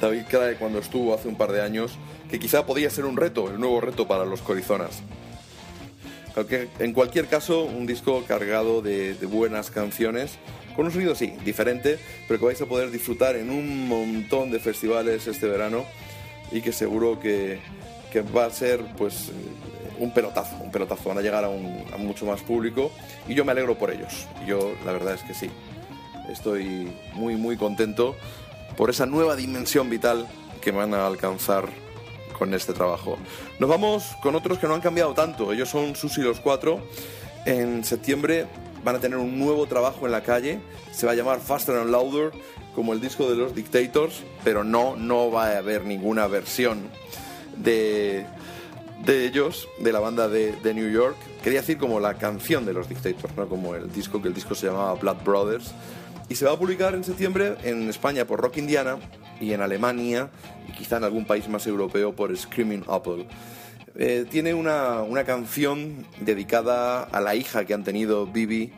[0.00, 1.98] David Crae cuando estuvo hace un par de años,
[2.30, 5.02] que quizá podía ser un reto, el nuevo reto para los Corizonas.
[6.78, 10.32] En cualquier caso, un disco cargado de, buenas canciones,
[10.76, 11.98] con un sonido, sí, diferente,
[12.28, 15.84] pero que vais a poder disfrutar en un montón de festivales este verano
[16.52, 17.58] y que seguro que,
[18.36, 19.30] va a ser pues
[19.98, 22.90] un pelotazo, un pelotazo, van a llegar a, un- a mucho más público
[23.28, 24.26] y yo me alegro por ellos.
[24.46, 25.48] Yo la verdad es que sí,
[26.30, 28.16] estoy muy muy contento
[28.76, 30.26] por esa nueva dimensión vital
[30.60, 31.68] que van a alcanzar
[32.40, 33.18] con este trabajo.
[33.58, 35.52] Nos vamos con otros que no han cambiado tanto.
[35.52, 36.80] Ellos son Susi los Cuatro.
[37.44, 38.46] En septiembre
[38.82, 40.58] van a tener un nuevo trabajo en la calle.
[40.90, 42.32] Se va a llamar Faster and Louder,
[42.74, 46.88] como el disco de los Dictators, pero no, no va a haber ninguna versión
[47.58, 48.24] de,
[49.04, 51.16] de ellos, de la banda de, de New York.
[51.44, 54.54] Quería decir como la canción de los Dictators, no como el disco, que el disco
[54.54, 55.74] se llamaba Blood Brothers.
[56.30, 58.98] Y se va a publicar en septiembre en España por Rock Indiana
[59.40, 60.30] y en Alemania
[60.68, 63.26] y quizá en algún país más europeo por Screaming Apple.
[63.96, 68.72] Eh, tiene una, una canción dedicada a la hija que han tenido Bibi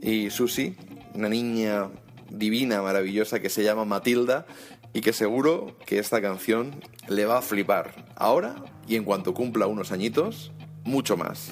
[0.00, 0.74] y Susi,
[1.12, 1.90] una niña
[2.30, 4.46] divina, maravillosa que se llama Matilda
[4.94, 8.54] y que seguro que esta canción le va a flipar ahora
[8.88, 10.52] y en cuanto cumpla unos añitos,
[10.84, 11.50] mucho más.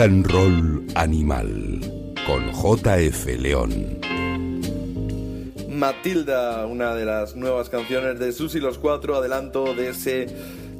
[0.00, 4.00] Rock and Roll Animal con JF León.
[5.68, 10.26] Matilda, una de las nuevas canciones de Susi los Cuatro, adelanto de ese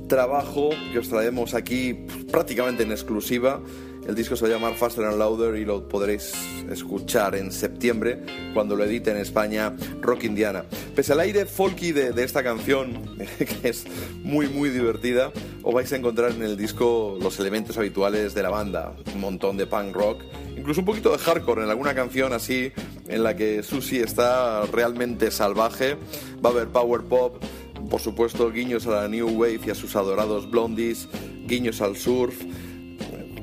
[0.09, 3.61] trabajo que os traemos aquí prácticamente en exclusiva.
[4.09, 6.33] El disco se va a llamar Faster and Louder y lo podréis
[6.71, 8.23] escuchar en septiembre
[8.55, 10.65] cuando lo edite en España Rock Indiana.
[10.97, 13.85] Pese al aire folky de, de esta canción, que es
[14.23, 15.31] muy muy divertida,
[15.71, 18.93] os vais a encontrar en el disco los elementos habituales de la banda.
[19.15, 20.25] Un montón de punk rock,
[20.57, 22.73] incluso un poquito de hardcore en alguna canción así
[23.07, 25.97] en la que Susie está realmente salvaje.
[26.45, 27.41] Va a haber power pop,
[27.89, 31.09] por supuesto guiños a la New Wave y a sus adorados blondies,
[31.47, 32.35] guiños al surf,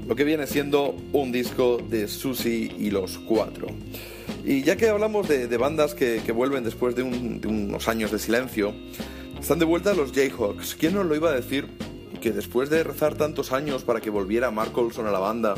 [0.06, 3.68] lo que viene siendo un disco de Susie y los Cuatro.
[4.44, 8.74] Y ya que hablamos de, bandas que, vuelven después de, de unos años de silencio,
[9.40, 10.76] están de vuelta los Jayhawks.
[10.76, 11.87] ¿Quién nos lo iba a decir?
[12.22, 15.56] Que después de rezar tantos años para que volviera Mark Olson a la banda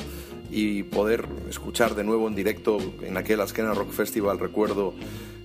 [0.51, 4.93] y poder escuchar de nuevo en directo en aquel Askena Rock Festival, recuerdo,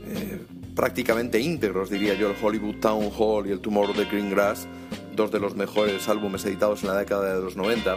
[0.07, 0.41] eh,
[0.74, 4.66] prácticamente íntegros, diría yo, el Hollywood Town Hall y el Tomorrow de Green Grass,
[5.15, 7.97] dos de los mejores álbumes editados en la década de los 90.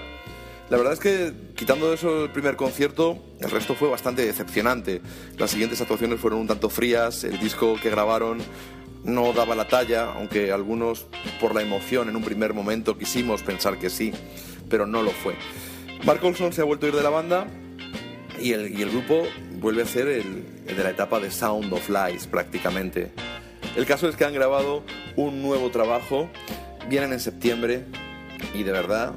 [0.69, 5.01] La verdad es que, quitando eso el primer concierto, el resto fue bastante decepcionante.
[5.37, 8.39] Las siguientes actuaciones fueron un tanto frías, el disco que grabaron
[9.07, 11.07] no daba la talla, aunque algunos,
[11.41, 14.11] por la emoción en un primer momento, quisimos pensar que sí,
[14.69, 15.33] pero no lo fue.
[16.05, 17.47] Mark Olson se ha vuelto a ir de la banda
[18.39, 19.23] y el, y el grupo
[19.59, 23.11] vuelve a ser el, de la etapa de Sound of Lies prácticamente.
[23.75, 24.83] El caso es que han grabado
[25.15, 26.29] un nuevo trabajo,
[26.89, 27.85] vienen en septiembre
[28.53, 29.13] y de verdad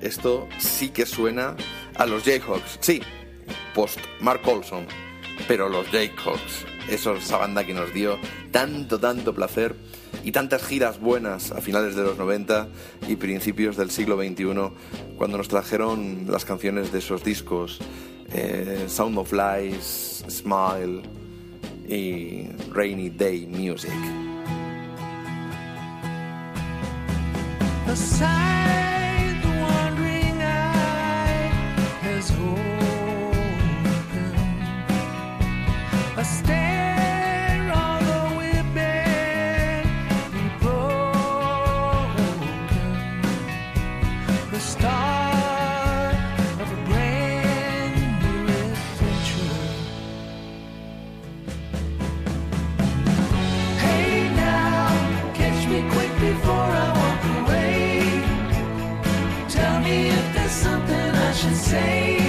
[0.00, 1.56] esto sí que suena
[1.96, 2.78] a los Jayhawks.
[2.80, 3.00] Sí,
[3.74, 4.86] post Mark Olson,
[5.48, 8.18] pero los Jayhawks, eso, esa banda que nos dio
[8.50, 9.74] tanto, tanto placer
[10.24, 12.68] y tantas giras buenas a finales de los 90
[13.08, 14.44] y principios del siglo XXI,
[15.16, 17.78] cuando nos trajeron las canciones de esos discos,
[18.32, 21.02] eh, Sound of Lies, Smile
[21.88, 23.90] y Rainy Day Music.
[61.44, 62.19] and say.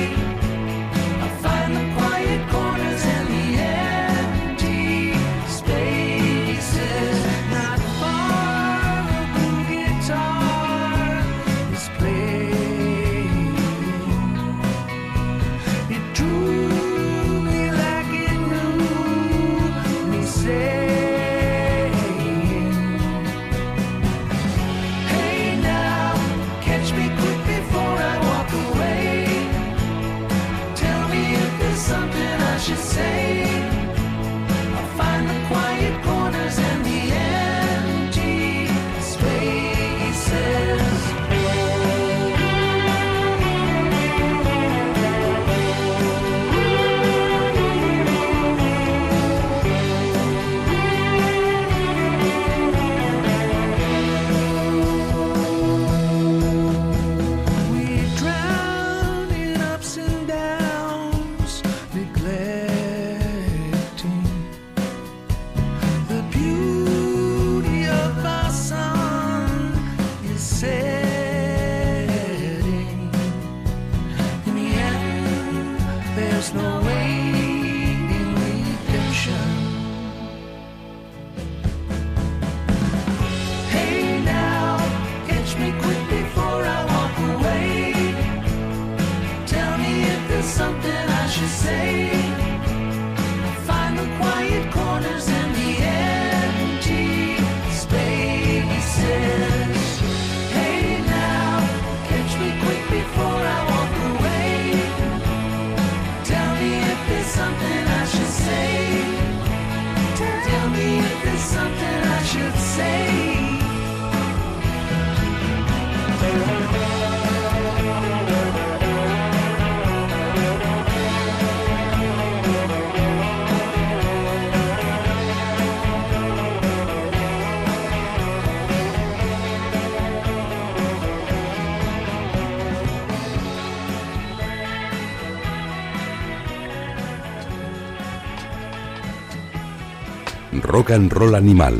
[140.59, 141.75] Rock and Roll Animal.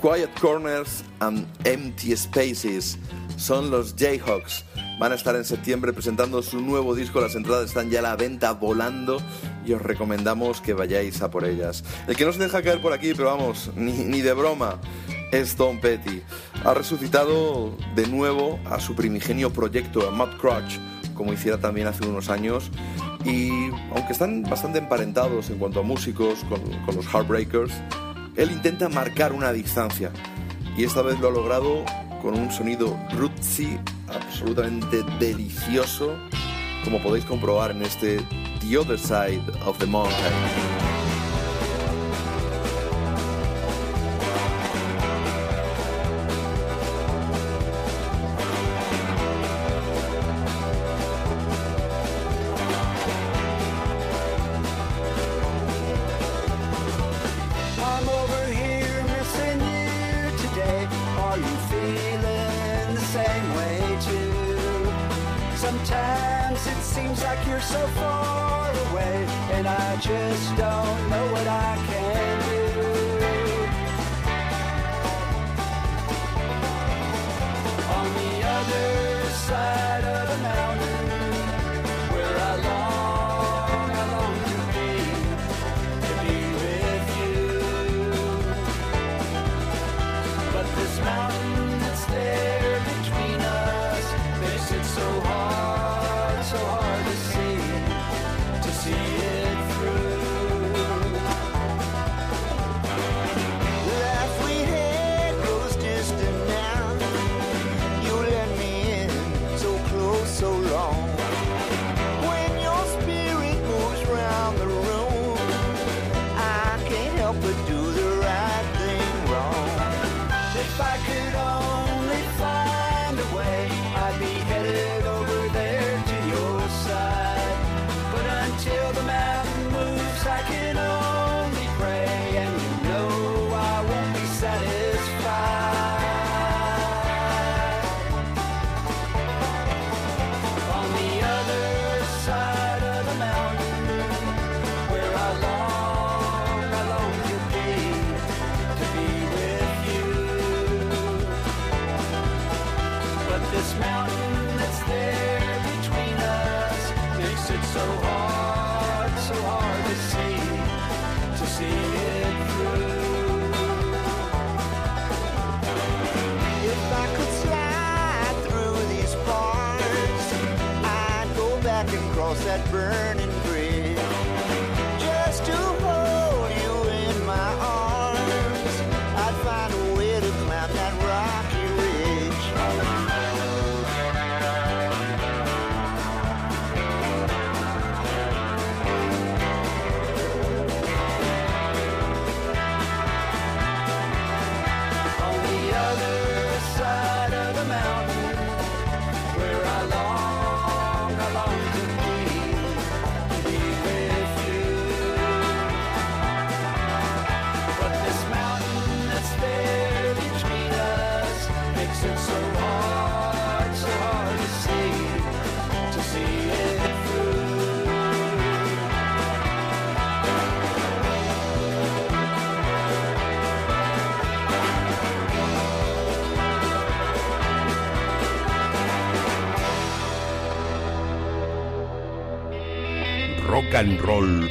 [0.00, 2.98] Quiet Corners and Empty Spaces
[3.36, 4.64] son los Jayhawks.
[5.00, 7.20] Van a estar en septiembre presentando su nuevo disco.
[7.20, 9.18] Las entradas están ya a la venta volando
[9.64, 11.84] y os recomendamos que vayáis a por ellas.
[12.06, 14.78] El que no se deja caer por aquí, pero vamos, ni, de broma,
[15.32, 16.22] es Tom Petty.
[16.64, 20.78] Ha resucitado de nuevo a su primigenio proyecto, a Matt Crutch,
[21.14, 22.70] como hiciera también hace unos años.
[23.24, 26.60] Y aunque están bastante emparentados en cuanto a músicos con,
[26.94, 27.72] los Heartbreakers,
[28.36, 30.10] él intenta marcar una distancia.
[30.76, 31.84] Y esta vez lo ha logrado
[32.22, 33.78] con un sonido rootsy
[34.08, 36.16] absolutamente delicioso,
[36.84, 38.20] como podéis comprobar en este
[38.60, 40.97] The Other Side of the Mountain.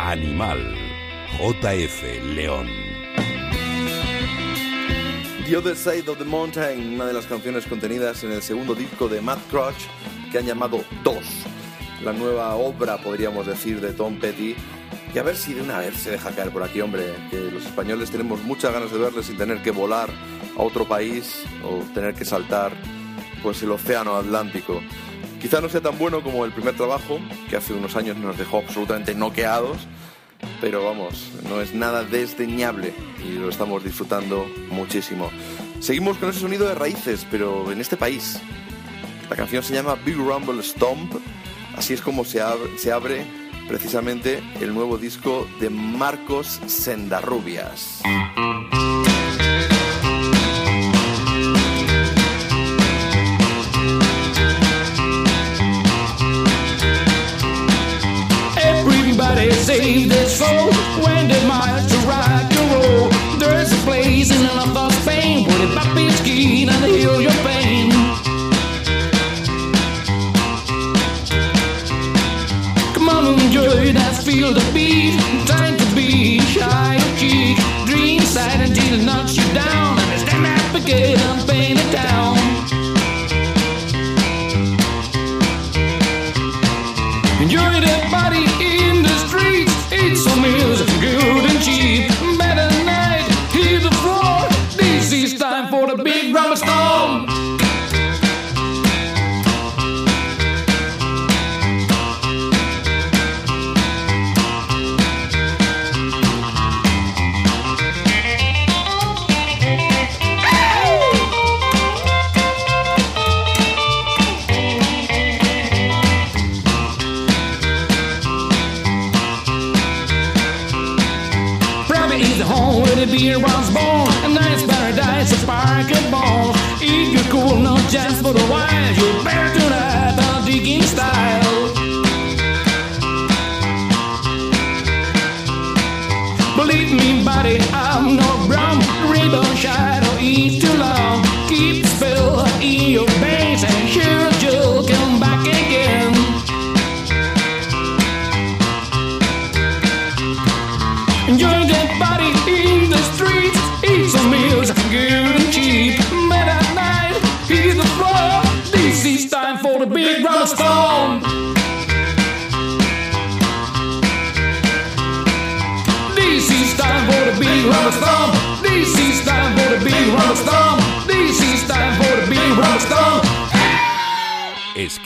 [0.07, 0.73] Animal.
[1.37, 2.69] JF León.
[5.45, 9.09] The Other Side of the Mountain, una de las canciones contenidas en el segundo disco
[9.09, 9.89] de Matt Crutch,
[10.31, 11.25] que han llamado Dos,
[12.05, 14.55] la nueva obra, podríamos decir, de Tom Petty.
[15.13, 17.65] Y a ver si de una vez se deja caer por aquí, hombre, que los
[17.65, 20.09] españoles tenemos muchas ganas de verle sin tener que volar
[20.57, 22.71] a otro país o tener que saltar
[23.43, 24.81] pues el océano Atlántico.
[25.41, 27.19] Quizá no sea tan bueno como el primer trabajo,
[27.49, 29.77] que hace unos años nos dejó absolutamente noqueados,
[30.61, 32.93] pero vamos, no es nada desdeñable
[33.23, 35.29] y lo estamos disfrutando muchísimo.
[35.79, 38.39] Seguimos con ese sonido de raíces, pero en este país.
[39.29, 41.13] La canción se llama Big Rumble Stomp,
[41.75, 43.25] así es como se abre, se abre
[43.67, 48.01] precisamente el nuevo disco de Marcos Sendarrubias.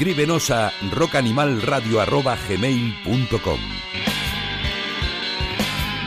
[0.02, 3.60] Escríbenos a rockanimalradio.gmail.com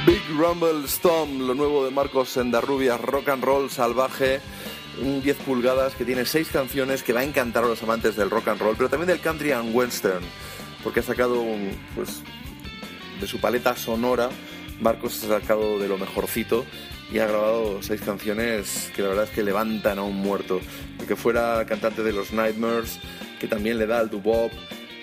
[0.04, 4.40] Big Rumble Storm, lo nuevo de Marcos Sendarrubias, rock and roll salvaje,
[5.00, 8.30] un 10 pulgadas que tiene 6 canciones que va a encantar a los amantes del
[8.30, 10.24] rock and roll, pero también del country and western,
[10.82, 11.40] porque ha sacado
[11.94, 12.20] pues,
[13.20, 14.28] de su paleta sonora,
[14.80, 16.66] Marcos ha sacado de lo mejorcito
[17.12, 20.60] y ha grabado 6 canciones que la verdad es que levantan a un muerto.
[20.98, 22.98] El que fuera cantante de los Nightmares,
[23.40, 24.50] que también le da al dubop,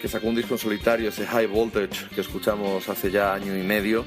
[0.01, 3.61] que sacó un disco en solitario, ese High Voltage que escuchamos hace ya año y
[3.63, 4.05] medio,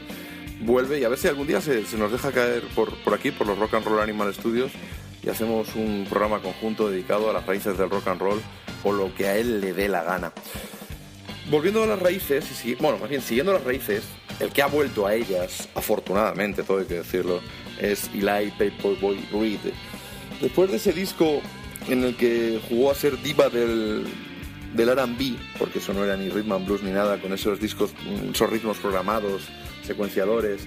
[0.60, 3.30] vuelve y a ver si algún día se, se nos deja caer por, por aquí,
[3.30, 4.72] por los Rock and Roll Animal Studios,
[5.22, 8.40] y hacemos un programa conjunto dedicado a las raíces del rock and roll
[8.82, 10.32] o lo que a él le dé la gana.
[11.50, 14.02] Volviendo a las raíces, y si- bueno, más bien siguiendo las raíces,
[14.40, 17.40] el que ha vuelto a ellas, afortunadamente, todo hay que decirlo,
[17.80, 19.60] es Eli Paperboy Reed.
[20.40, 21.40] Después de ese disco
[21.88, 24.04] en el que jugó a ser diva del,
[24.74, 27.90] del RB, porque eso no era ni rhythm and blues ni nada, con esos discos,
[28.32, 29.42] esos ritmos programados,
[29.86, 30.66] secuenciadores,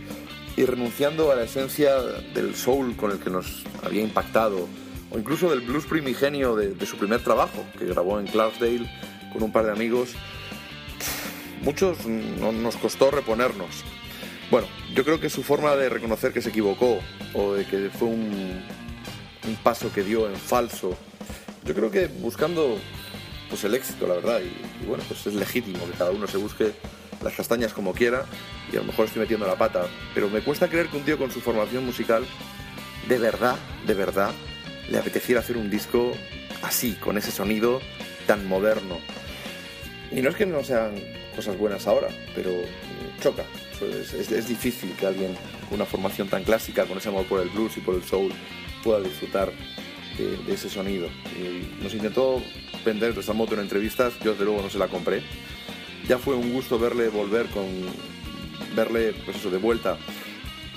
[0.55, 1.95] y renunciando a la esencia
[2.33, 4.67] del soul con el que nos había impactado,
[5.11, 8.89] o incluso del blues primigenio de, su primer trabajo, que grabó en Clarksdale
[9.33, 10.09] con un par de amigos,
[11.61, 13.83] muchos no- nos costó reponernos.
[14.49, 16.99] Bueno, yo creo que su forma de reconocer que se equivocó
[17.33, 18.61] o de que fue un,
[19.47, 20.95] un paso que dio en falso,
[21.65, 22.77] yo creo que buscando
[23.49, 26.73] pues el éxito, la verdad, y, bueno, pues es legítimo que cada uno se busque
[27.23, 28.25] las castañas como quiera
[28.71, 31.17] y a lo mejor estoy metiendo la pata, pero me cuesta creer que un tío
[31.17, 32.25] con su formación musical
[33.07, 33.55] de verdad,
[33.85, 34.31] de verdad,
[34.89, 36.11] le apeteciera hacer un disco
[36.61, 37.81] así, con ese sonido
[38.27, 38.99] tan moderno.
[40.11, 40.95] Y no es que no sean
[41.35, 42.51] cosas buenas ahora, pero
[43.21, 43.43] choca.
[43.81, 45.35] Es- es difícil que alguien
[45.69, 48.33] con una formación tan clásica, con ese amor por el blues y por el soul,
[48.87, 49.51] pueda disfrutar
[50.17, 51.07] de, de ese sonido.
[51.37, 52.41] Y nos intentó
[52.85, 55.21] vender esa moto en entrevistas, yo desde luego no se la compré.
[56.07, 57.65] Ya fue un gusto verle volver con.
[58.75, 59.97] verle, pues eso, de vuelta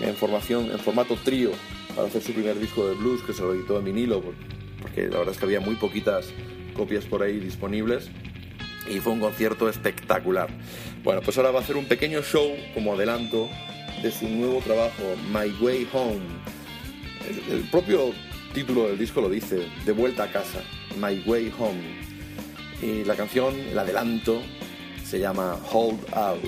[0.00, 1.52] en formación, en formato trío,
[1.94, 4.34] para hacer su primer disco de blues, que se lo editó en vinilo, por-
[4.82, 6.26] porque la verdad es que había muy poquitas
[6.74, 8.08] copias por ahí disponibles
[8.90, 10.48] y fue un concierto espectacular.
[11.04, 13.48] Bueno, pues ahora va a hacer un pequeño show como adelanto
[14.02, 16.24] de su nuevo trabajo, My Way Home.
[17.30, 18.12] El, propio
[18.52, 20.62] título del disco lo dice, De vuelta a casa,
[20.96, 22.10] My Way Home.
[22.82, 24.40] Y la canción, el adelanto,
[25.04, 26.40] se llama Hold Out.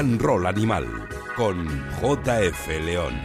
[0.00, 0.86] And Roll Animal
[1.36, 1.68] con
[2.00, 3.20] JF León.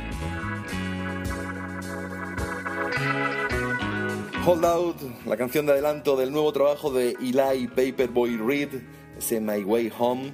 [4.46, 8.82] Hold Out, la canción de adelanto del nuevo trabajo de Eli Paperboy Reed,
[9.18, 10.34] ese My Way Home.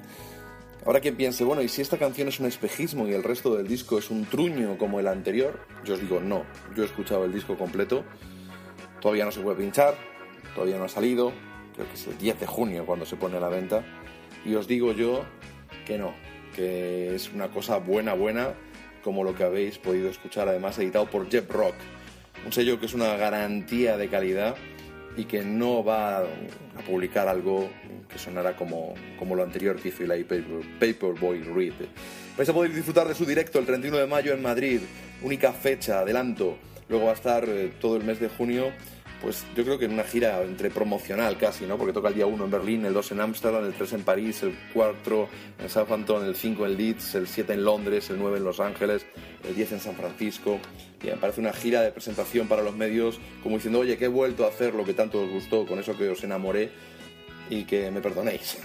[0.83, 3.67] Ahora quien piense, bueno, ¿y si esta canción es un espejismo y el resto del
[3.67, 5.59] disco es un truño como el anterior?
[5.85, 6.43] Yo os digo, no.
[6.75, 8.03] Yo he escuchado el disco completo.
[8.99, 9.93] Todavía no se puede pinchar,
[10.55, 11.33] todavía no ha salido.
[11.75, 13.85] Creo que es el 10 de junio cuando se pone a la venta.
[14.43, 15.23] Y os digo yo
[15.85, 16.13] que no,
[16.55, 18.53] que es una cosa buena, buena,
[19.03, 21.75] como lo que habéis podido escuchar, además editado por Jeff Rock.
[22.45, 24.55] Un sello que es una garantía de calidad
[25.17, 26.25] y que no va a
[26.87, 27.69] publicar algo
[28.09, 31.73] que sonara como, como lo anterior que hizo Eli Paper, Paperboy Reed.
[32.37, 34.81] Vais a poder disfrutar de su directo el 31 de mayo en Madrid,
[35.21, 36.57] única fecha, adelanto.
[36.89, 38.71] Luego va a estar eh, todo el mes de junio,
[39.21, 41.77] pues yo creo que en una gira entre promocional casi, ¿no?
[41.77, 44.41] Porque toca el día 1 en Berlín, el 2 en Ámsterdam, el 3 en París,
[44.43, 45.29] el 4
[45.59, 49.05] en Southampton, el 5 en Leeds, el 7 en Londres, el 9 en Los Ángeles,
[49.47, 50.59] el 10 en San Francisco.
[51.03, 54.09] Y me parece una gira de presentación para los medios, como diciendo, oye, que he
[54.09, 56.71] vuelto a hacer lo que tanto os gustó, con eso que os enamoré,
[57.49, 58.57] y que me perdonéis,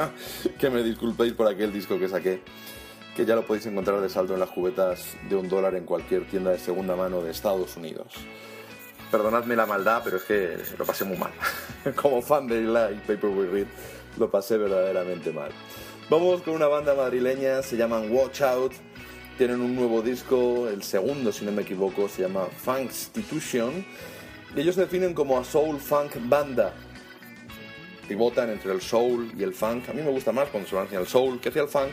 [0.58, 2.40] que me disculpéis por aquel disco que saqué,
[3.16, 6.26] que ya lo podéis encontrar de saldo en las cubetas de un dólar en cualquier
[6.26, 8.12] tienda de segunda mano de Estados Unidos.
[9.10, 11.32] Perdonadme la maldad, pero es que lo pasé muy mal.
[11.94, 13.66] Como fan de Eli Paperboy Reed,
[14.18, 15.50] lo pasé verdaderamente mal.
[16.10, 18.72] Vamos con una banda madrileña, se llaman Watch Out.
[19.38, 23.84] Tienen un nuevo disco, el segundo si no me equivoco, se llama Funkstitution.
[24.54, 26.74] Y ellos se definen como a Soul Funk Banda.
[28.06, 29.88] Pivotan entre el soul y el funk.
[29.88, 31.90] A mí me gusta más cuando se van hacia el soul que hacia el funk.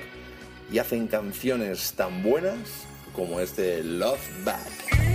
[0.71, 2.85] Y hacen canciones tan buenas
[3.15, 5.10] como este Love Back.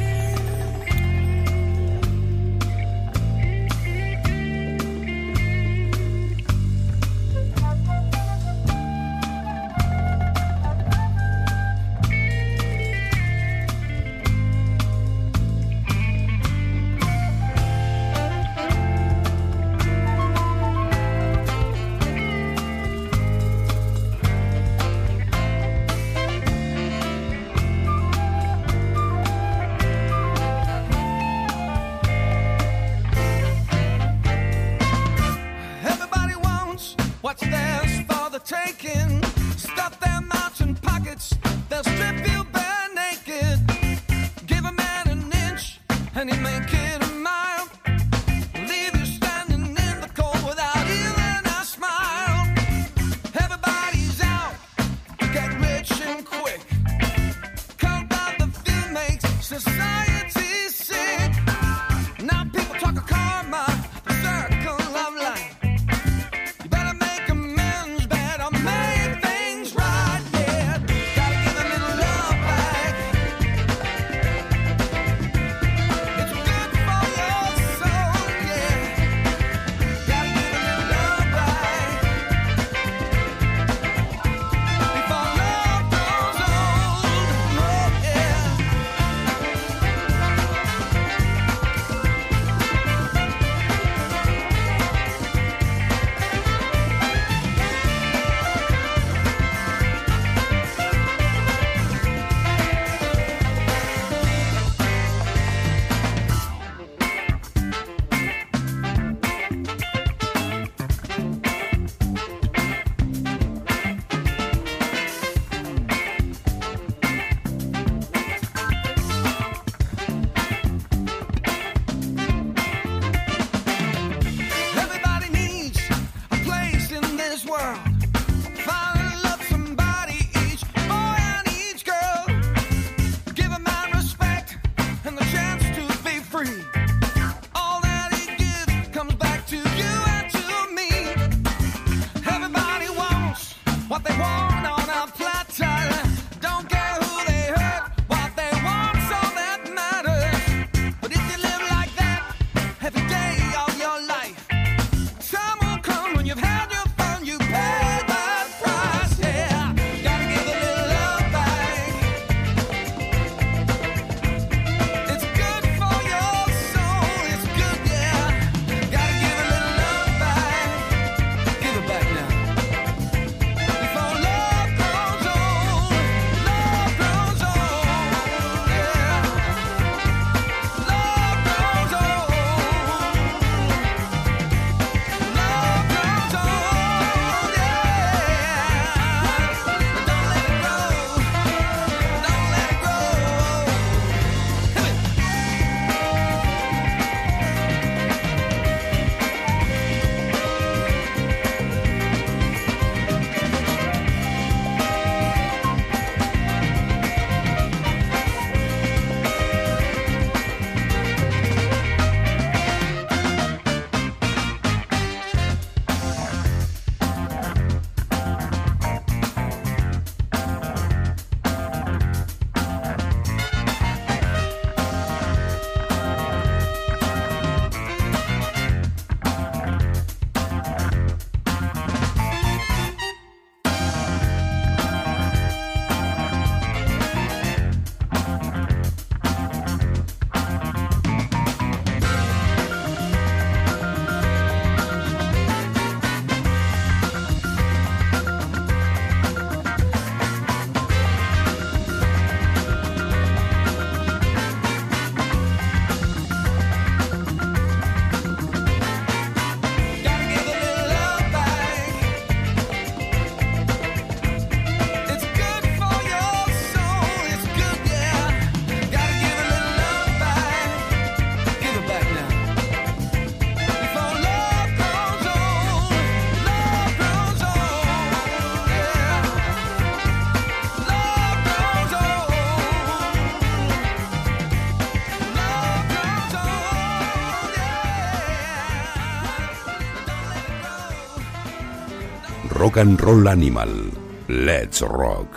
[292.77, 293.91] Rock and Roll Animal.
[294.29, 295.29] Let's rock.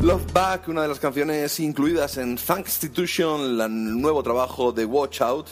[0.00, 5.48] Love Back, una de las canciones incluidas en Institution, el nuevo trabajo de Watch Out,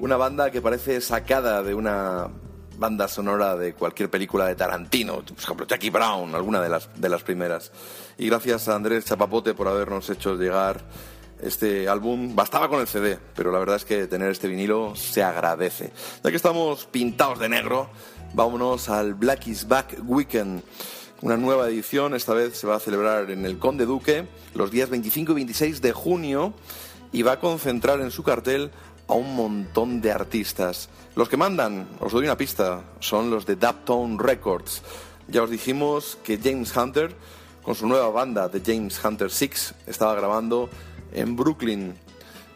[0.00, 2.28] una banda que parece sacada de una
[2.76, 7.08] banda sonora de cualquier película de Tarantino, por ejemplo Jackie Brown, alguna de las, de
[7.08, 7.70] las primeras.
[8.18, 10.80] Y gracias a Andrés Chapapote por habernos hecho llegar
[11.42, 12.34] este álbum.
[12.34, 15.92] Bastaba con el CD, pero la verdad es que tener este vinilo se agradece.
[16.22, 17.90] Ya que estamos pintados de negro,
[18.32, 20.62] vámonos al Black is Back Weekend.
[21.20, 24.90] Una nueva edición, esta vez se va a celebrar en el Conde Duque los días
[24.90, 26.54] 25 y 26 de junio
[27.12, 28.70] y va a concentrar en su cartel
[29.06, 30.88] a un montón de artistas.
[31.14, 34.82] Los que mandan, os doy una pista, son los de Daptone Records.
[35.28, 37.14] Ya os dijimos que James Hunter,
[37.62, 40.68] con su nueva banda de James Hunter 6, estaba grabando
[41.12, 41.94] en Brooklyn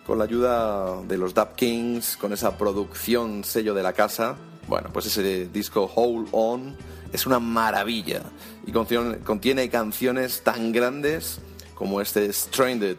[0.07, 4.37] con la ayuda de los Dap Kings, con esa producción sello de la casa.
[4.69, 6.77] Bueno, pues ese disco Hold On
[7.13, 8.23] es una maravilla
[8.67, 11.39] y contiene, canciones tan grandes
[11.75, 12.97] como este Stranded.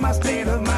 [0.00, 0.69] My state of mind.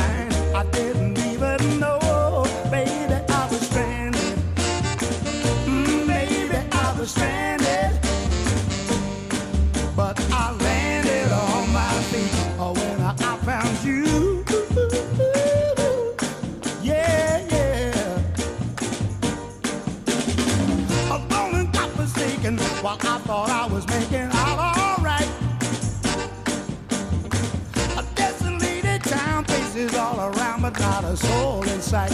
[30.79, 32.13] Not a soul in sight.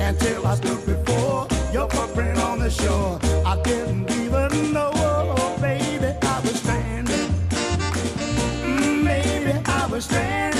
[0.00, 4.92] Until I stood before your footprint on the shore, I didn't even know,
[5.60, 7.30] baby, I was stranded.
[8.62, 10.57] Mm, baby, I was stranded.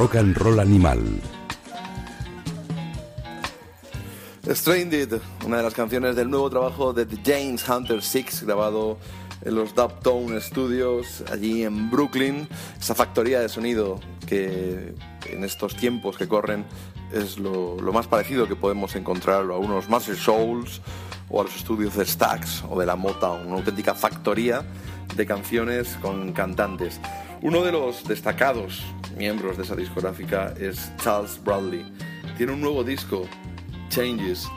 [0.00, 1.20] Rock and Roll Animal.
[4.48, 8.96] Stranded, una de las canciones del nuevo trabajo de The James Hunter 6, grabado
[9.42, 12.48] en los Dubtone Studios, allí en Brooklyn.
[12.80, 14.94] Esa factoría de sonido que
[15.26, 16.64] en estos tiempos que corren
[17.12, 20.80] es lo, más parecido que podemos encontrar a unos Master Souls
[21.28, 24.64] o a los estudios de Stax o de la Motown, una auténtica factoría
[25.14, 26.98] de canciones con cantantes.
[27.42, 28.82] Uno de los destacados
[29.16, 31.84] miembros de esa discográfica es Charles Bradley.
[32.36, 33.28] Tiene un nuevo disco,
[33.88, 34.48] Changes,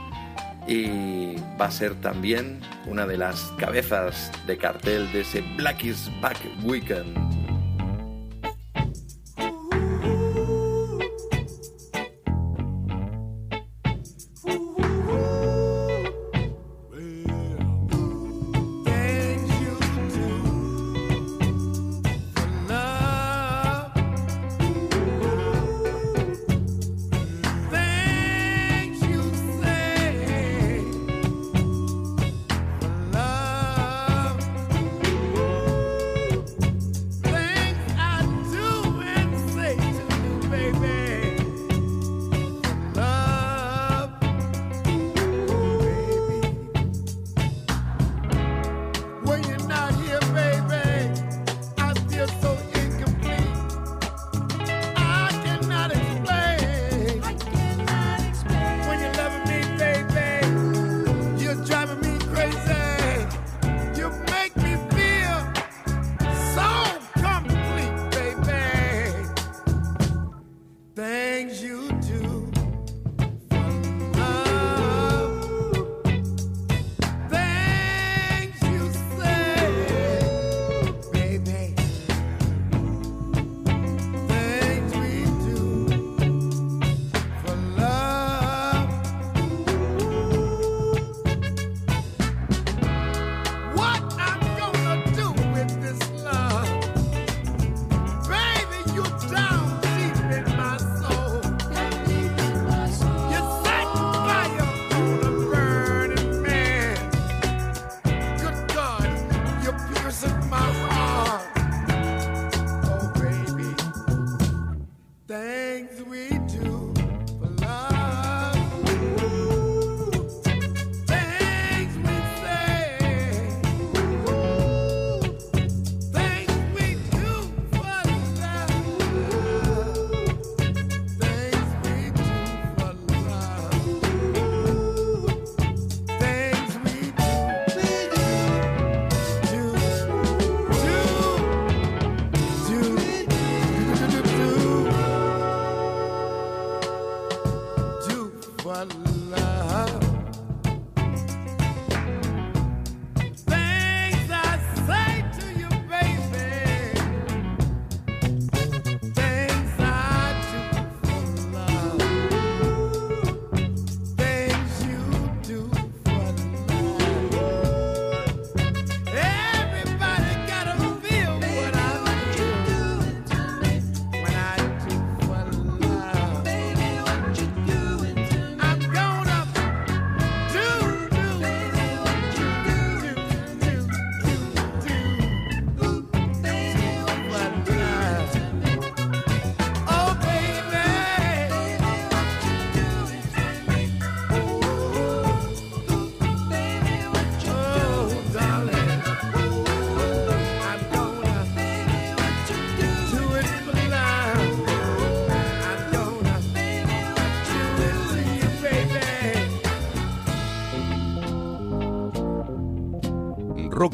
[0.67, 6.09] y va a ser también una de las cabezas de cartel de ese Black is
[6.21, 7.42] Back Weekend.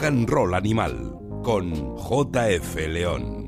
[0.10, 1.14] And Roll Animal
[1.44, 3.48] con JF León.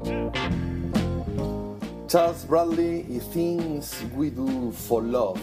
[2.05, 5.39] Charles Bradley y Things We Do for Love.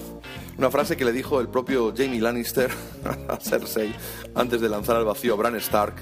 [0.58, 2.70] Una frase que le dijo el propio Jamie Lannister
[3.28, 3.92] a Cersei
[4.36, 5.94] antes de lanzar al vacío a Bran Stark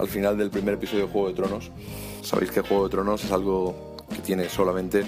[0.00, 1.70] al final del primer episodio de Juego de Tronos.
[2.22, 5.04] Sabéis que Juego de Tronos es algo que tiene solamente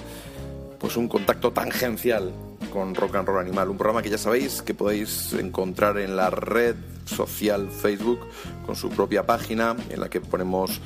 [0.79, 2.33] pues un contacto tangencial
[2.71, 6.31] con Rock and Roll Animal, un programa que ya sabéis que podéis encontrar en la
[6.31, 8.21] red social Facebook
[8.67, 10.81] con su propia página en la que ponemos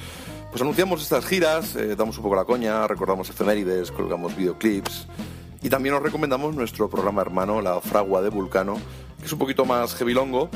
[0.50, 5.06] pues anunciamos estas giras, eh, damos un poco la coña, recordamos efemérides, colgamos videoclips
[5.62, 8.76] y también os recomendamos nuestro programa hermano, La Fragua de Vulcano,
[9.18, 10.50] que es un poquito más heavy-longo,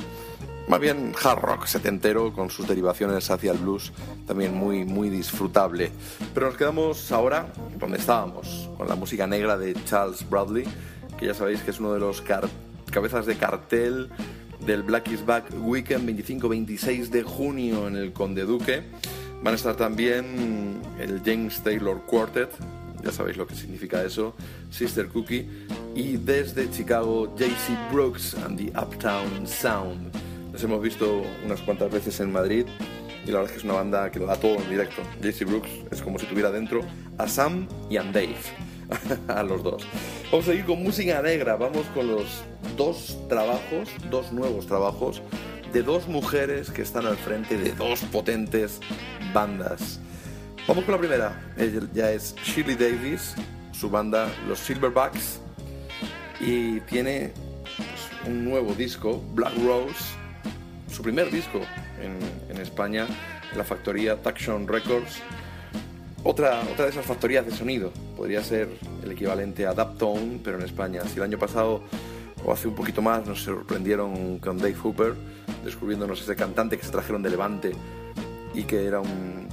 [0.68, 3.92] más bien hard rock setentero con sus derivaciones hacia el blues,
[4.26, 5.92] también muy, muy disfrutable.
[6.34, 10.66] Pero nos quedamos ahora donde estábamos, con la música negra de Charles Bradley,
[11.18, 12.22] que ya sabéis que es uno de los
[12.90, 14.08] cabezas de cartel
[14.64, 18.82] del Black is Back Weekend 25-26 de junio en el Conde Duque.
[19.42, 22.50] Van a estar también el James Taylor Quartet,
[23.04, 24.34] ya sabéis lo que significa eso,
[24.70, 25.48] Sister Cookie,
[25.94, 30.10] y desde Chicago, JC Brooks and the Uptown Sound.
[30.52, 32.66] Les hemos visto unas cuantas veces en Madrid
[33.24, 35.02] y la verdad es que es una banda que lo da todo en directo.
[35.20, 36.80] JC Brooks es como si tuviera dentro
[37.18, 38.36] a Sam y a Dave,
[39.28, 39.86] a los dos.
[40.30, 42.44] Vamos a seguir con música negra, vamos con los
[42.76, 45.22] dos trabajos, dos nuevos trabajos
[45.72, 48.80] de dos mujeres que están al frente de dos potentes
[49.34, 50.00] bandas.
[50.66, 53.34] Vamos con la primera, ella es Shirley Davis,
[53.72, 55.38] su banda Los Silverbacks,
[56.40, 57.32] y tiene
[57.62, 59.94] pues, un nuevo disco, Black Rose,
[60.90, 61.60] su primer disco
[62.00, 62.18] en,
[62.50, 63.06] en España,
[63.52, 65.22] en la factoría Taction Records.
[66.28, 68.68] Otra, otra de esas factorías de sonido, podría ser
[69.00, 71.02] el equivalente a Daptone, pero en España.
[71.04, 71.82] Si el año pasado
[72.44, 75.14] o hace un poquito más nos sorprendieron con Dave Hooper,
[75.64, 77.72] descubriéndonos ese cantante que se trajeron de Levante
[78.54, 79.46] y que era un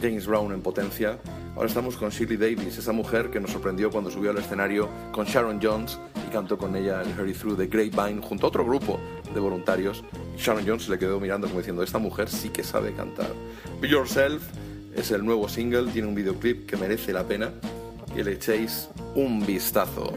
[0.00, 1.18] James Brown en potencia.
[1.56, 5.26] Ahora estamos con Shirley Davis, esa mujer que nos sorprendió cuando subió al escenario con
[5.26, 8.98] Sharon Jones y cantó con ella el Hurry Through the Grapevine junto a otro grupo
[9.34, 10.02] de voluntarios.
[10.38, 13.28] Sharon Jones le quedó mirando como diciendo, esta mujer sí que sabe cantar.
[13.78, 14.42] Be Yourself
[14.96, 17.52] es el nuevo single, tiene un videoclip que merece la pena
[18.14, 20.12] que le echéis un vistazo.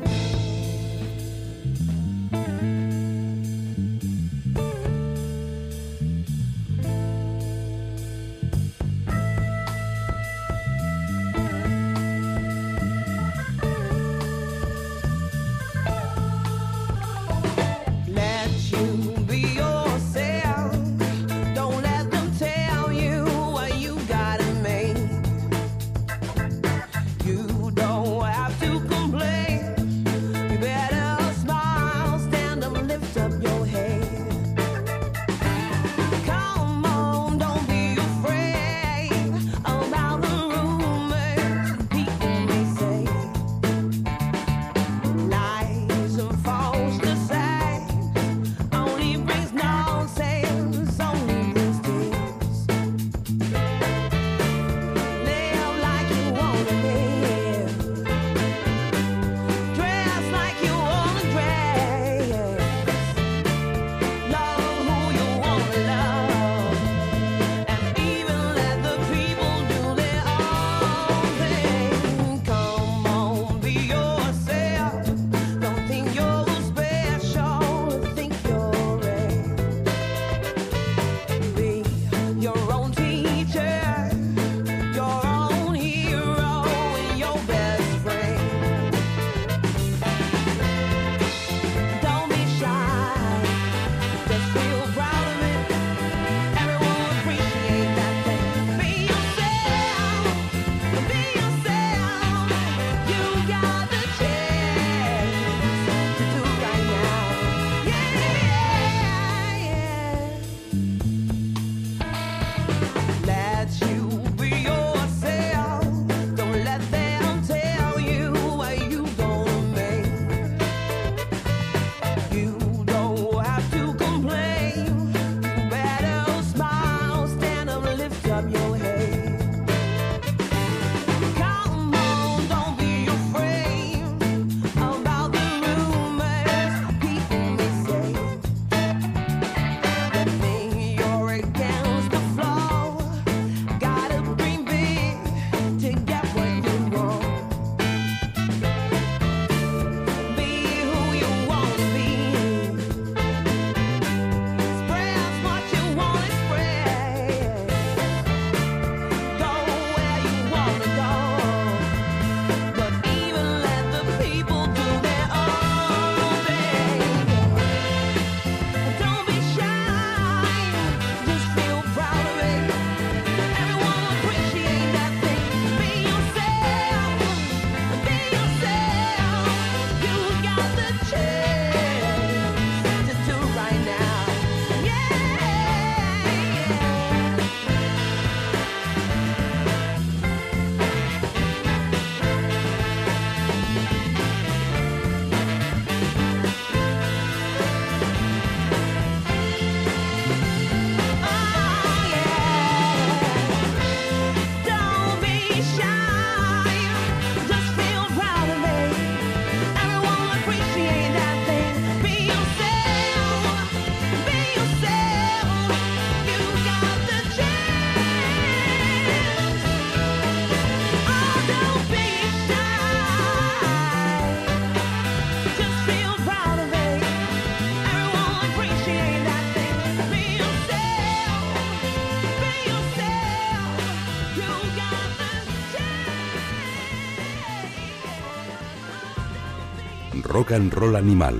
[240.37, 241.35] Rock and Roll Animal.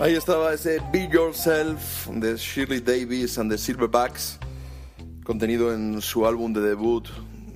[0.00, 4.38] Ahí estaba ese Be Yourself de Shirley Davis and the Silverbacks,
[5.24, 7.06] contenido en su álbum de debut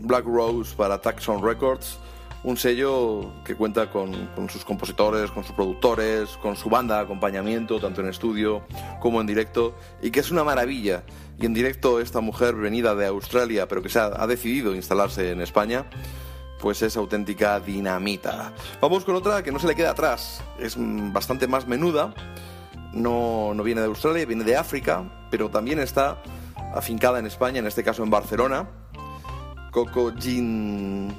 [0.01, 1.97] Black Rose para Taxon Records,
[2.45, 7.81] un sello que cuenta con, sus compositores, con sus productores, con su banda de acompañamiento,
[7.81, 8.67] tanto en estudio
[9.01, 11.03] como en directo, y que es una maravilla.
[11.41, 15.31] Y en directo esta mujer venida de Australia, pero que se ha, ha decidido instalarse
[15.31, 15.87] en España,
[16.67, 18.53] pues es auténtica dinamita.
[18.81, 22.13] Vamos con otra que no se le queda atrás, es mm, bastante más menuda,
[22.93, 26.21] no, no viene de Australia, viene de África, pero también está
[26.75, 28.69] afincada en España, en este caso en Barcelona.
[29.71, 31.15] Coco Jean,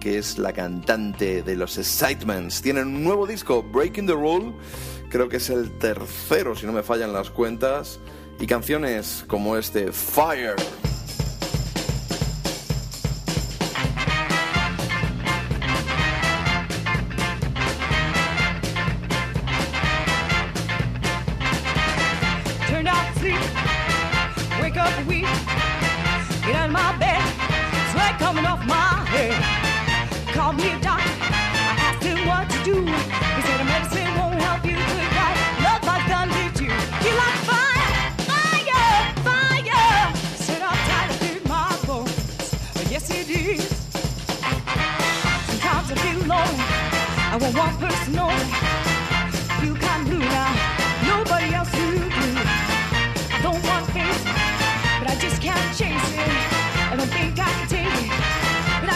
[0.00, 4.52] que es la cantante de los Excitements, tienen un nuevo disco, Breaking the Rule,
[5.08, 8.00] creo que es el tercero, si no me fallan las cuentas,
[8.40, 10.56] y canciones como este, Fire.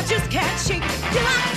[0.06, 1.14] Just can't shake it.
[1.14, 1.53] You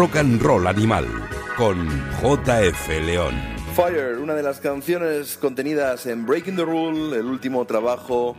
[0.00, 1.04] Rock and Roll Animal
[1.58, 1.86] con
[2.22, 3.34] JF León.
[3.76, 8.34] Fire, una de las canciones contenidas en Breaking the Rule, el último trabajo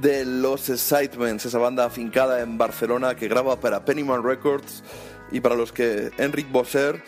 [0.00, 4.84] de los Excitements, esa banda afincada en Barcelona que graba para Pennyman Records
[5.32, 7.02] y para los que Enric Bosser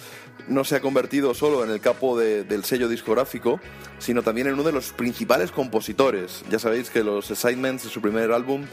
[0.49, 3.61] no se ha convertido solo en el capo de- del sello discográfico,
[4.01, 6.43] sino también en uno de los principales compositores.
[6.51, 8.65] Ya sabéis que los Excitements su primer álbum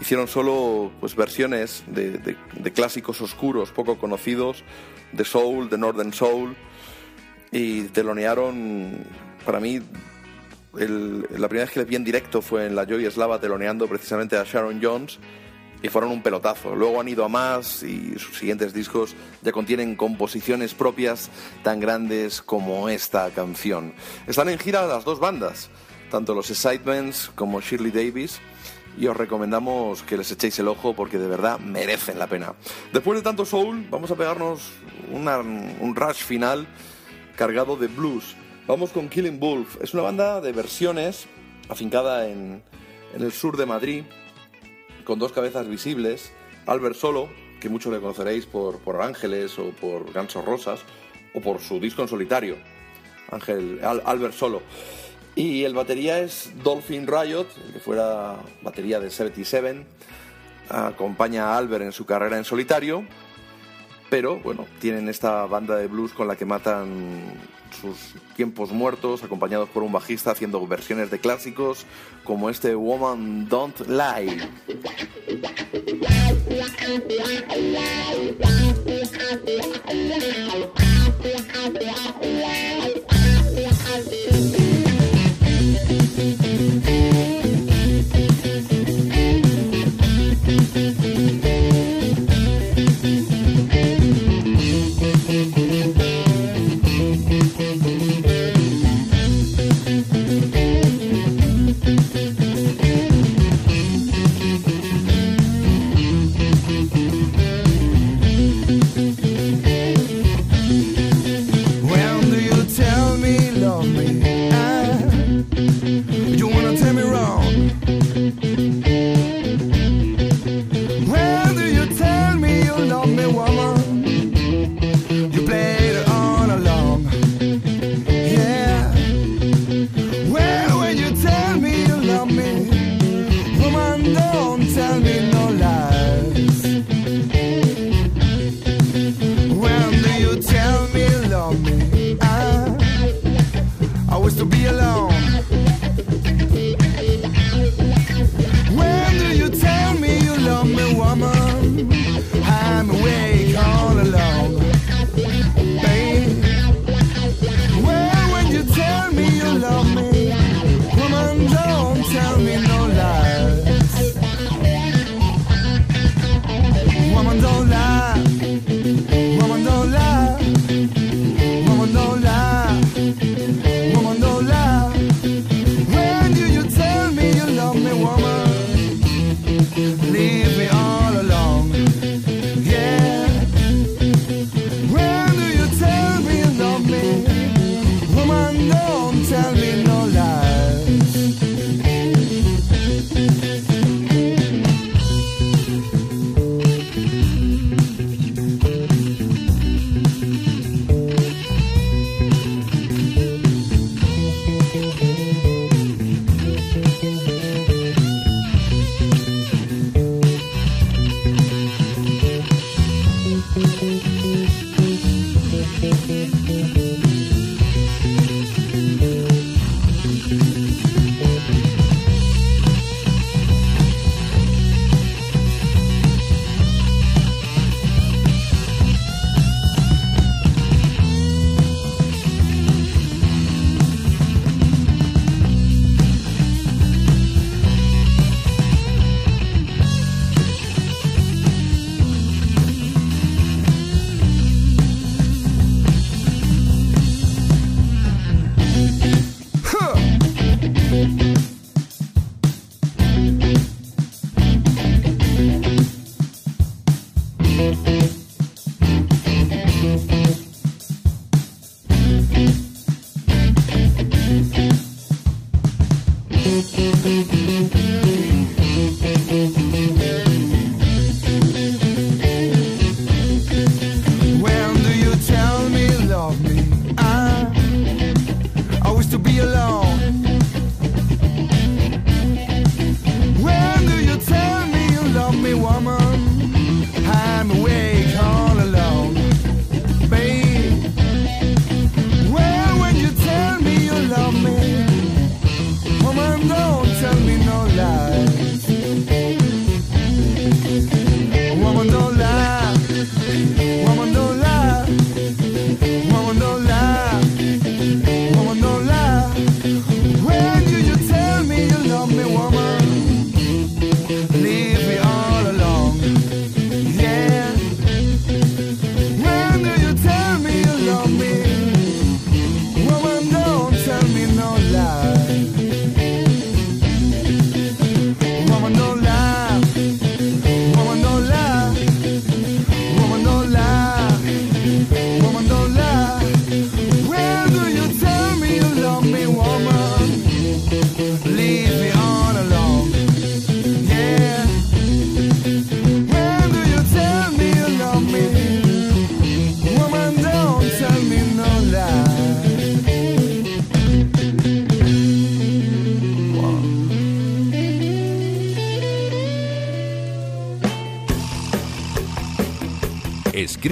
[0.00, 4.64] hicieron solo pues, versiones de, de- clásicos oscuros, poco conocidos,
[5.12, 6.56] de Soul, de Northern Soul,
[7.52, 9.04] y telonearon,
[9.46, 9.80] para mí,
[10.72, 14.36] la primera vez que les vi en directo fue en la Joy Slava teloneando precisamente
[14.36, 15.20] a Sharon Jones
[15.80, 16.74] y fueron un pelotazo.
[16.74, 21.30] Luego han ido a más y sus siguientes discos ya contienen composiciones propias
[21.62, 23.94] tan grandes como esta canción.
[24.26, 25.70] Están en gira las dos bandas,
[26.10, 28.40] tanto los Excitements como Shirley Davis,
[28.98, 32.54] y os recomendamos que les echéis el ojo porque de verdad merecen la pena.
[32.92, 34.70] Después de tanto soul, vamos a pegarnos
[35.12, 36.66] una- un rush final
[37.36, 38.36] cargado de blues.
[38.66, 39.76] Vamos con Killing Wolf.
[39.82, 41.26] Es una banda de versiones
[41.68, 42.62] afincada en,
[43.14, 44.04] en el sur de Madrid,
[45.04, 46.32] con dos cabezas visibles.
[46.66, 47.28] Albert Solo,
[47.60, 50.80] que muchos le conoceréis por, por Ángeles o por Gansos Rosas,
[51.34, 52.56] o por su disco en solitario,
[53.30, 54.62] Ángel, Al- Albert Solo.
[55.36, 59.84] Y el batería es Dolphin Riot, el que fuera batería de 77.
[60.68, 63.04] Acompaña a Albert en su carrera en solitario.
[64.10, 67.22] Pero bueno, tienen esta banda de blues con la que matan
[67.80, 71.84] sus tiempos muertos, acompañados por un bajista haciendo versiones de clásicos
[72.22, 74.38] como este Woman Don't Lie.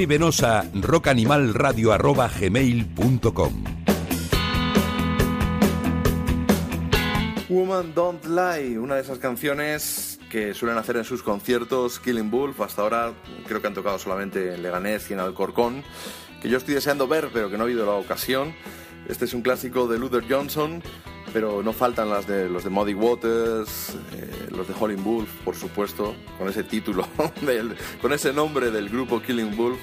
[0.02, 0.42] Escríbenos
[7.48, 12.60] Woman Don't Lie, una de esas canciones que suelen hacer en sus conciertos Killing Wolf.
[12.62, 13.12] Hasta ahora
[13.46, 15.84] creo que han tocado solamente en Leganés y en Alcorcón,
[16.42, 18.52] que yo estoy deseando ver, pero que no ha habido la ocasión.
[19.08, 20.82] Este es un clásico de Luther Johnson,
[21.32, 23.96] pero no faltan las de los de Muddy Waters,
[24.56, 27.06] los de Howlin' Wolf, por supuesto, con ese título,
[28.02, 29.78] con ese nombre del grupo Killing Wolf.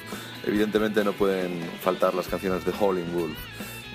[0.45, 3.37] Evidentemente no pueden faltar las canciones de Howlin' Wolf.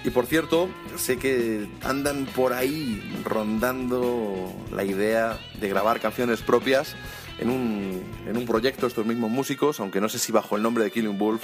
[0.05, 6.94] Y por cierto, sé que andan por ahí rondando la idea de grabar canciones propias
[7.38, 10.84] en un, en un proyecto estos mismos músicos, aunque no sé si bajo el nombre
[10.84, 11.42] de Killing Wolf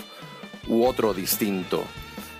[0.69, 1.85] u otro distinto.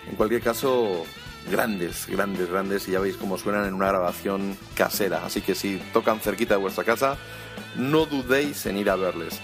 [0.09, 1.05] En cualquier caso,
[1.51, 5.25] grandes, grandes, grandes, y ya veis cómo suenan en una grabación casera.
[5.27, 7.17] Así que si tocan cerquita de vuestra casa,
[7.77, 9.41] no dudéis en ir a verles.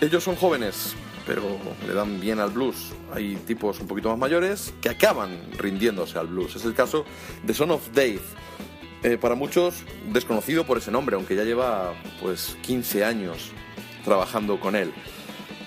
[0.00, 0.94] Ellos son jóvenes,
[1.26, 2.92] pero le dan bien al blues.
[3.14, 6.56] Hay tipos un poquito más mayores que acaban rindiéndose al blues.
[6.56, 7.04] Es el caso
[7.42, 8.20] de Son of Dave.
[9.02, 9.82] Eh, para muchos
[10.12, 13.50] desconocido por ese nombre, aunque ya lleva pues 15 años
[14.04, 14.92] trabajando con él.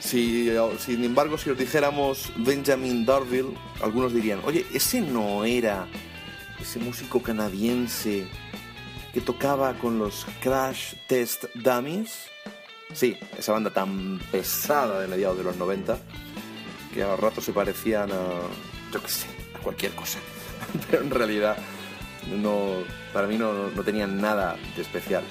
[0.04, 5.88] Si, sin embargo, si os dijéramos Benjamin Darville, algunos dirían, oye, ese no era
[6.62, 8.28] ese músico canadiense
[9.14, 12.28] que tocaba con los Crash Test Dummies.
[12.94, 15.98] Sí, esa banda tan pesada de mediados de los 90
[16.94, 18.42] que a ratos se parecían a,
[18.92, 20.20] yo qué sé, a cualquier cosa.
[20.92, 21.58] Pero en realidad
[22.30, 25.24] no, para mí no, no tenían nada de especial.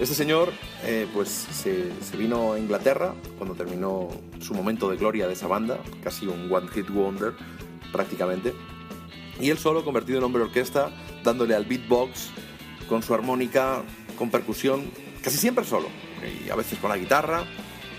[0.00, 0.50] Este señor
[0.82, 4.08] eh, pues se, vino a Inglaterra cuando terminó
[4.40, 7.34] su momento de gloria de esa banda, casi un one hit wonder
[7.92, 8.54] prácticamente.
[9.38, 10.90] Y él solo convertido en hombre orquesta,
[11.22, 12.30] dándole al beatbox
[12.88, 13.82] con su armónica,
[14.16, 14.90] con percusión,
[15.22, 15.88] casi siempre solo,
[16.46, 17.44] y a veces con la guitarra,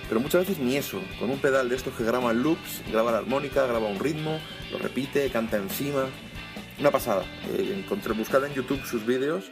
[0.10, 3.20] pero muchas veces ni eso, con un pedal de estos que graba loops, graba la
[3.20, 4.40] armónica, graba un ritmo,
[4.72, 6.08] lo repite, canta encima.
[6.80, 7.24] Una pasada.
[7.54, 9.52] Eh, encontré, buscad en YouTube sus vídeos.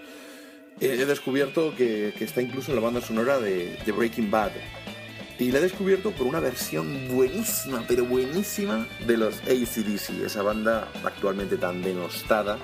[0.81, 4.51] Eh, he descubierto que, está incluso en la banda sonora de, de Breaking Bad.
[5.37, 10.89] Y la he descubierto por una versión buenísima, pero buenísima, de los ACDC, esa banda
[11.03, 12.57] actualmente tan denostada,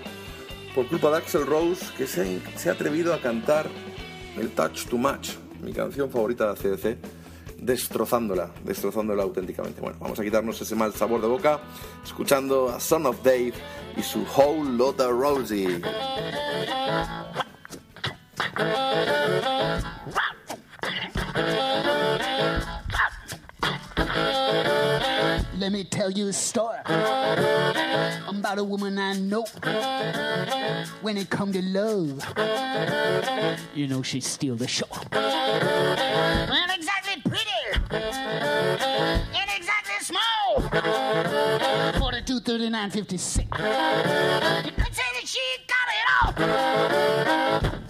[0.74, 3.70] por culpa de Axel Rose, que se, se ha atrevido a cantar
[4.38, 5.30] el Touch Too Much,
[5.62, 6.98] mi canción favorita de ACDC,
[7.60, 9.80] destrozándola, destrozándola auténticamente.
[9.80, 11.62] Bueno, vamos a quitarnos ese mal sabor de boca,
[12.04, 13.54] escuchando a Son of Dave
[13.96, 15.82] y su Whole Lotta Rosie.
[25.58, 29.46] Let me tell you a story about a woman I know.
[31.02, 32.24] When it come to love,
[33.74, 34.86] you know she steal the show.
[35.12, 37.50] Ain't exactly pretty,
[39.34, 40.62] ain't exactly small.
[42.00, 43.46] 42, 39, 56.
[43.46, 46.06] You could say that she got it
[47.74, 47.85] all.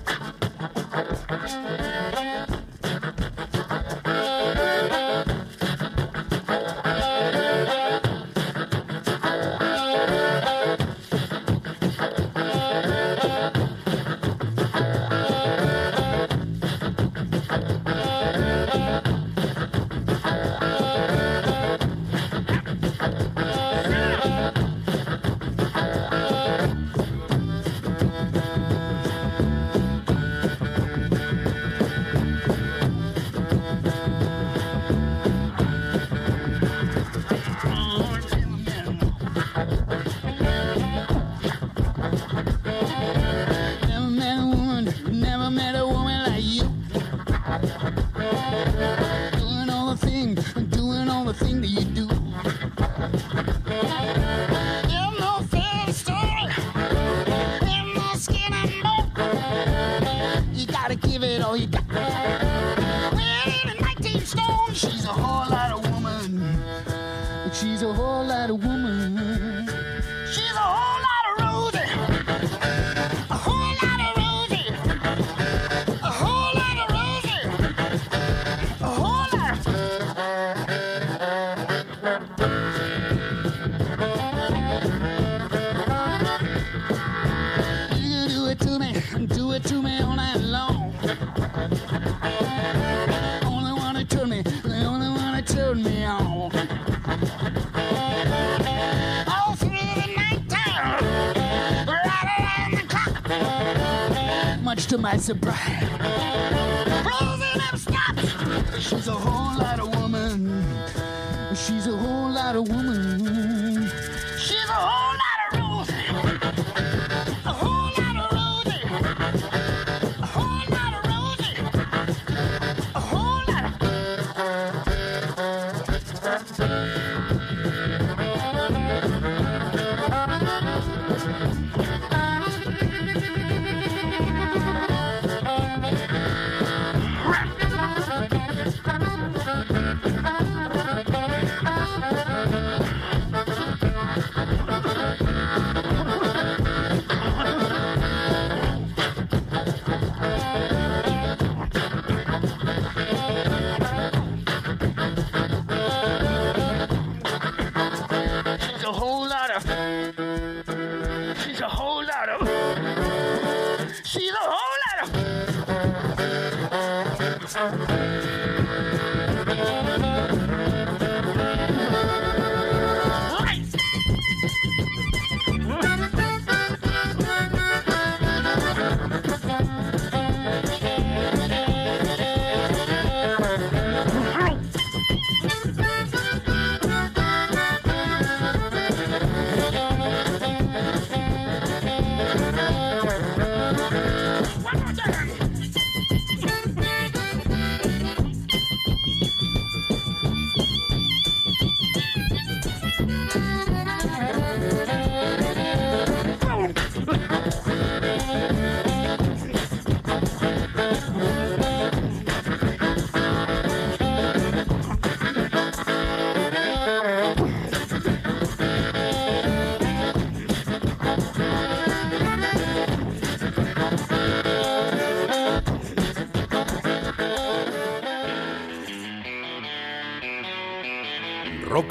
[105.26, 105.95] Surprise,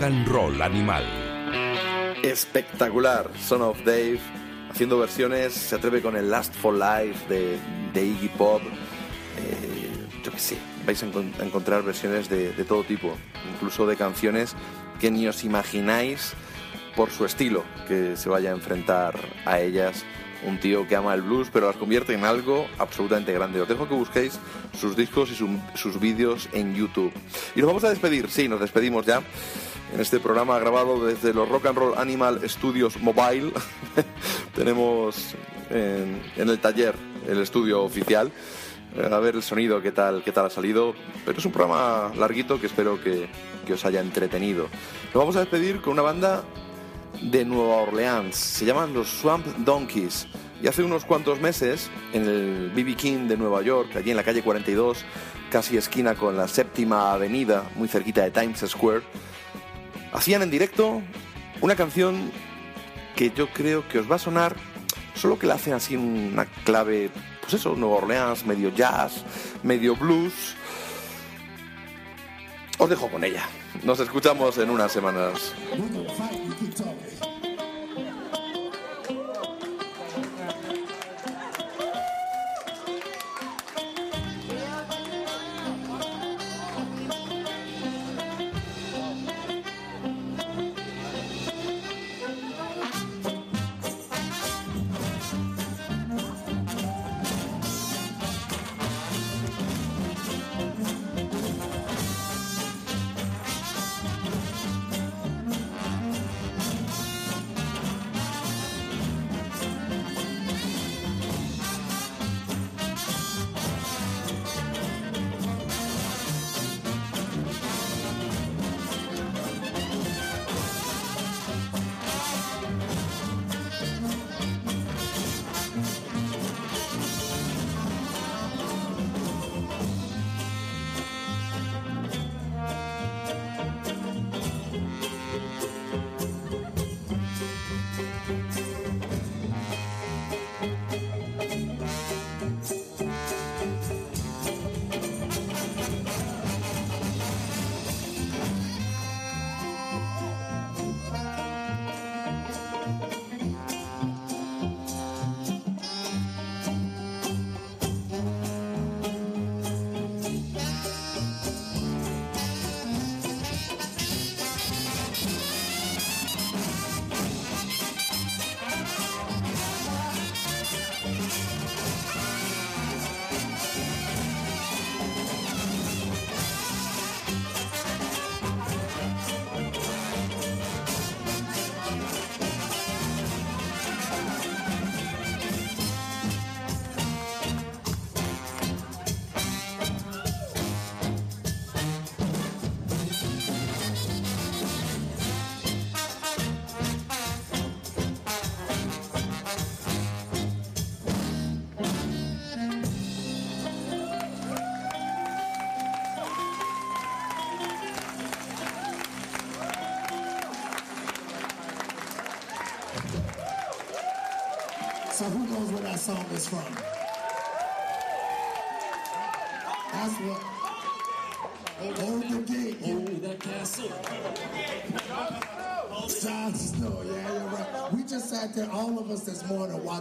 [0.05, 1.03] and Roll Animal.
[2.23, 4.19] Espectacular, Son of Dave,
[4.71, 7.59] haciendo versiones, se atreve con el Last for Life de,
[7.93, 8.61] de Iggy Pop.
[8.63, 10.57] Eh, yo qué sé,
[10.87, 13.17] vais a, encon- a encontrar versiones de, de todo tipo,
[13.55, 14.55] incluso de canciones
[15.01, 16.35] que ni os imagináis
[16.97, 20.05] por su estilo que se vaya a enfrentar a ellas.
[20.47, 23.63] Un tío que ama el blues, pero las convierte en algo absolutamente grande.
[23.63, 24.39] Os dejo que busquéis
[24.79, 27.13] sus discos y su- sus vídeos en YouTube.
[27.57, 29.23] Y nos vamos a despedir, sí, nos despedimos ya
[29.95, 33.53] en este programa grabado desde los Rock and Roll Animal Studios Mobile.
[34.55, 35.35] Tenemos
[35.71, 36.97] en, en el taller
[37.29, 38.33] el estudio oficial.
[38.97, 40.95] Eh, A ver el sonido, qué tal, qué tal ha salido.
[41.25, 43.29] Pero es un programa larguito que espero que,
[43.65, 44.65] que os haya entretenido.
[45.07, 46.43] Nos vamos a despedir con una banda
[47.23, 48.35] de Nueva Orleans.
[48.35, 50.27] Se llaman los Swamp Donkeys.
[50.61, 54.23] Y hace unos cuantos meses, en el BB King de Nueva York, allí en la
[54.25, 55.05] calle 42,
[55.51, 59.03] casi esquina con la séptima avenida, muy cerquita de Times Square,
[60.15, 61.03] hacían en directo
[61.61, 62.31] una canción
[63.15, 64.57] que yo creo que os va a sonar,
[65.15, 67.11] solo que la hacen así una clave,
[67.43, 69.25] pues eso, Nueva Orleans, medio jazz,
[69.63, 70.57] medio blues.
[72.79, 73.47] Os dejo con ella.
[73.83, 75.55] Nos escuchamos en unas semanas.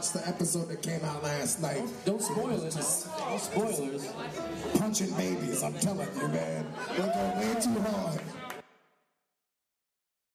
[0.04, 1.78] watch the episode that came out last night.
[2.06, 2.74] Don't, don't spoil it.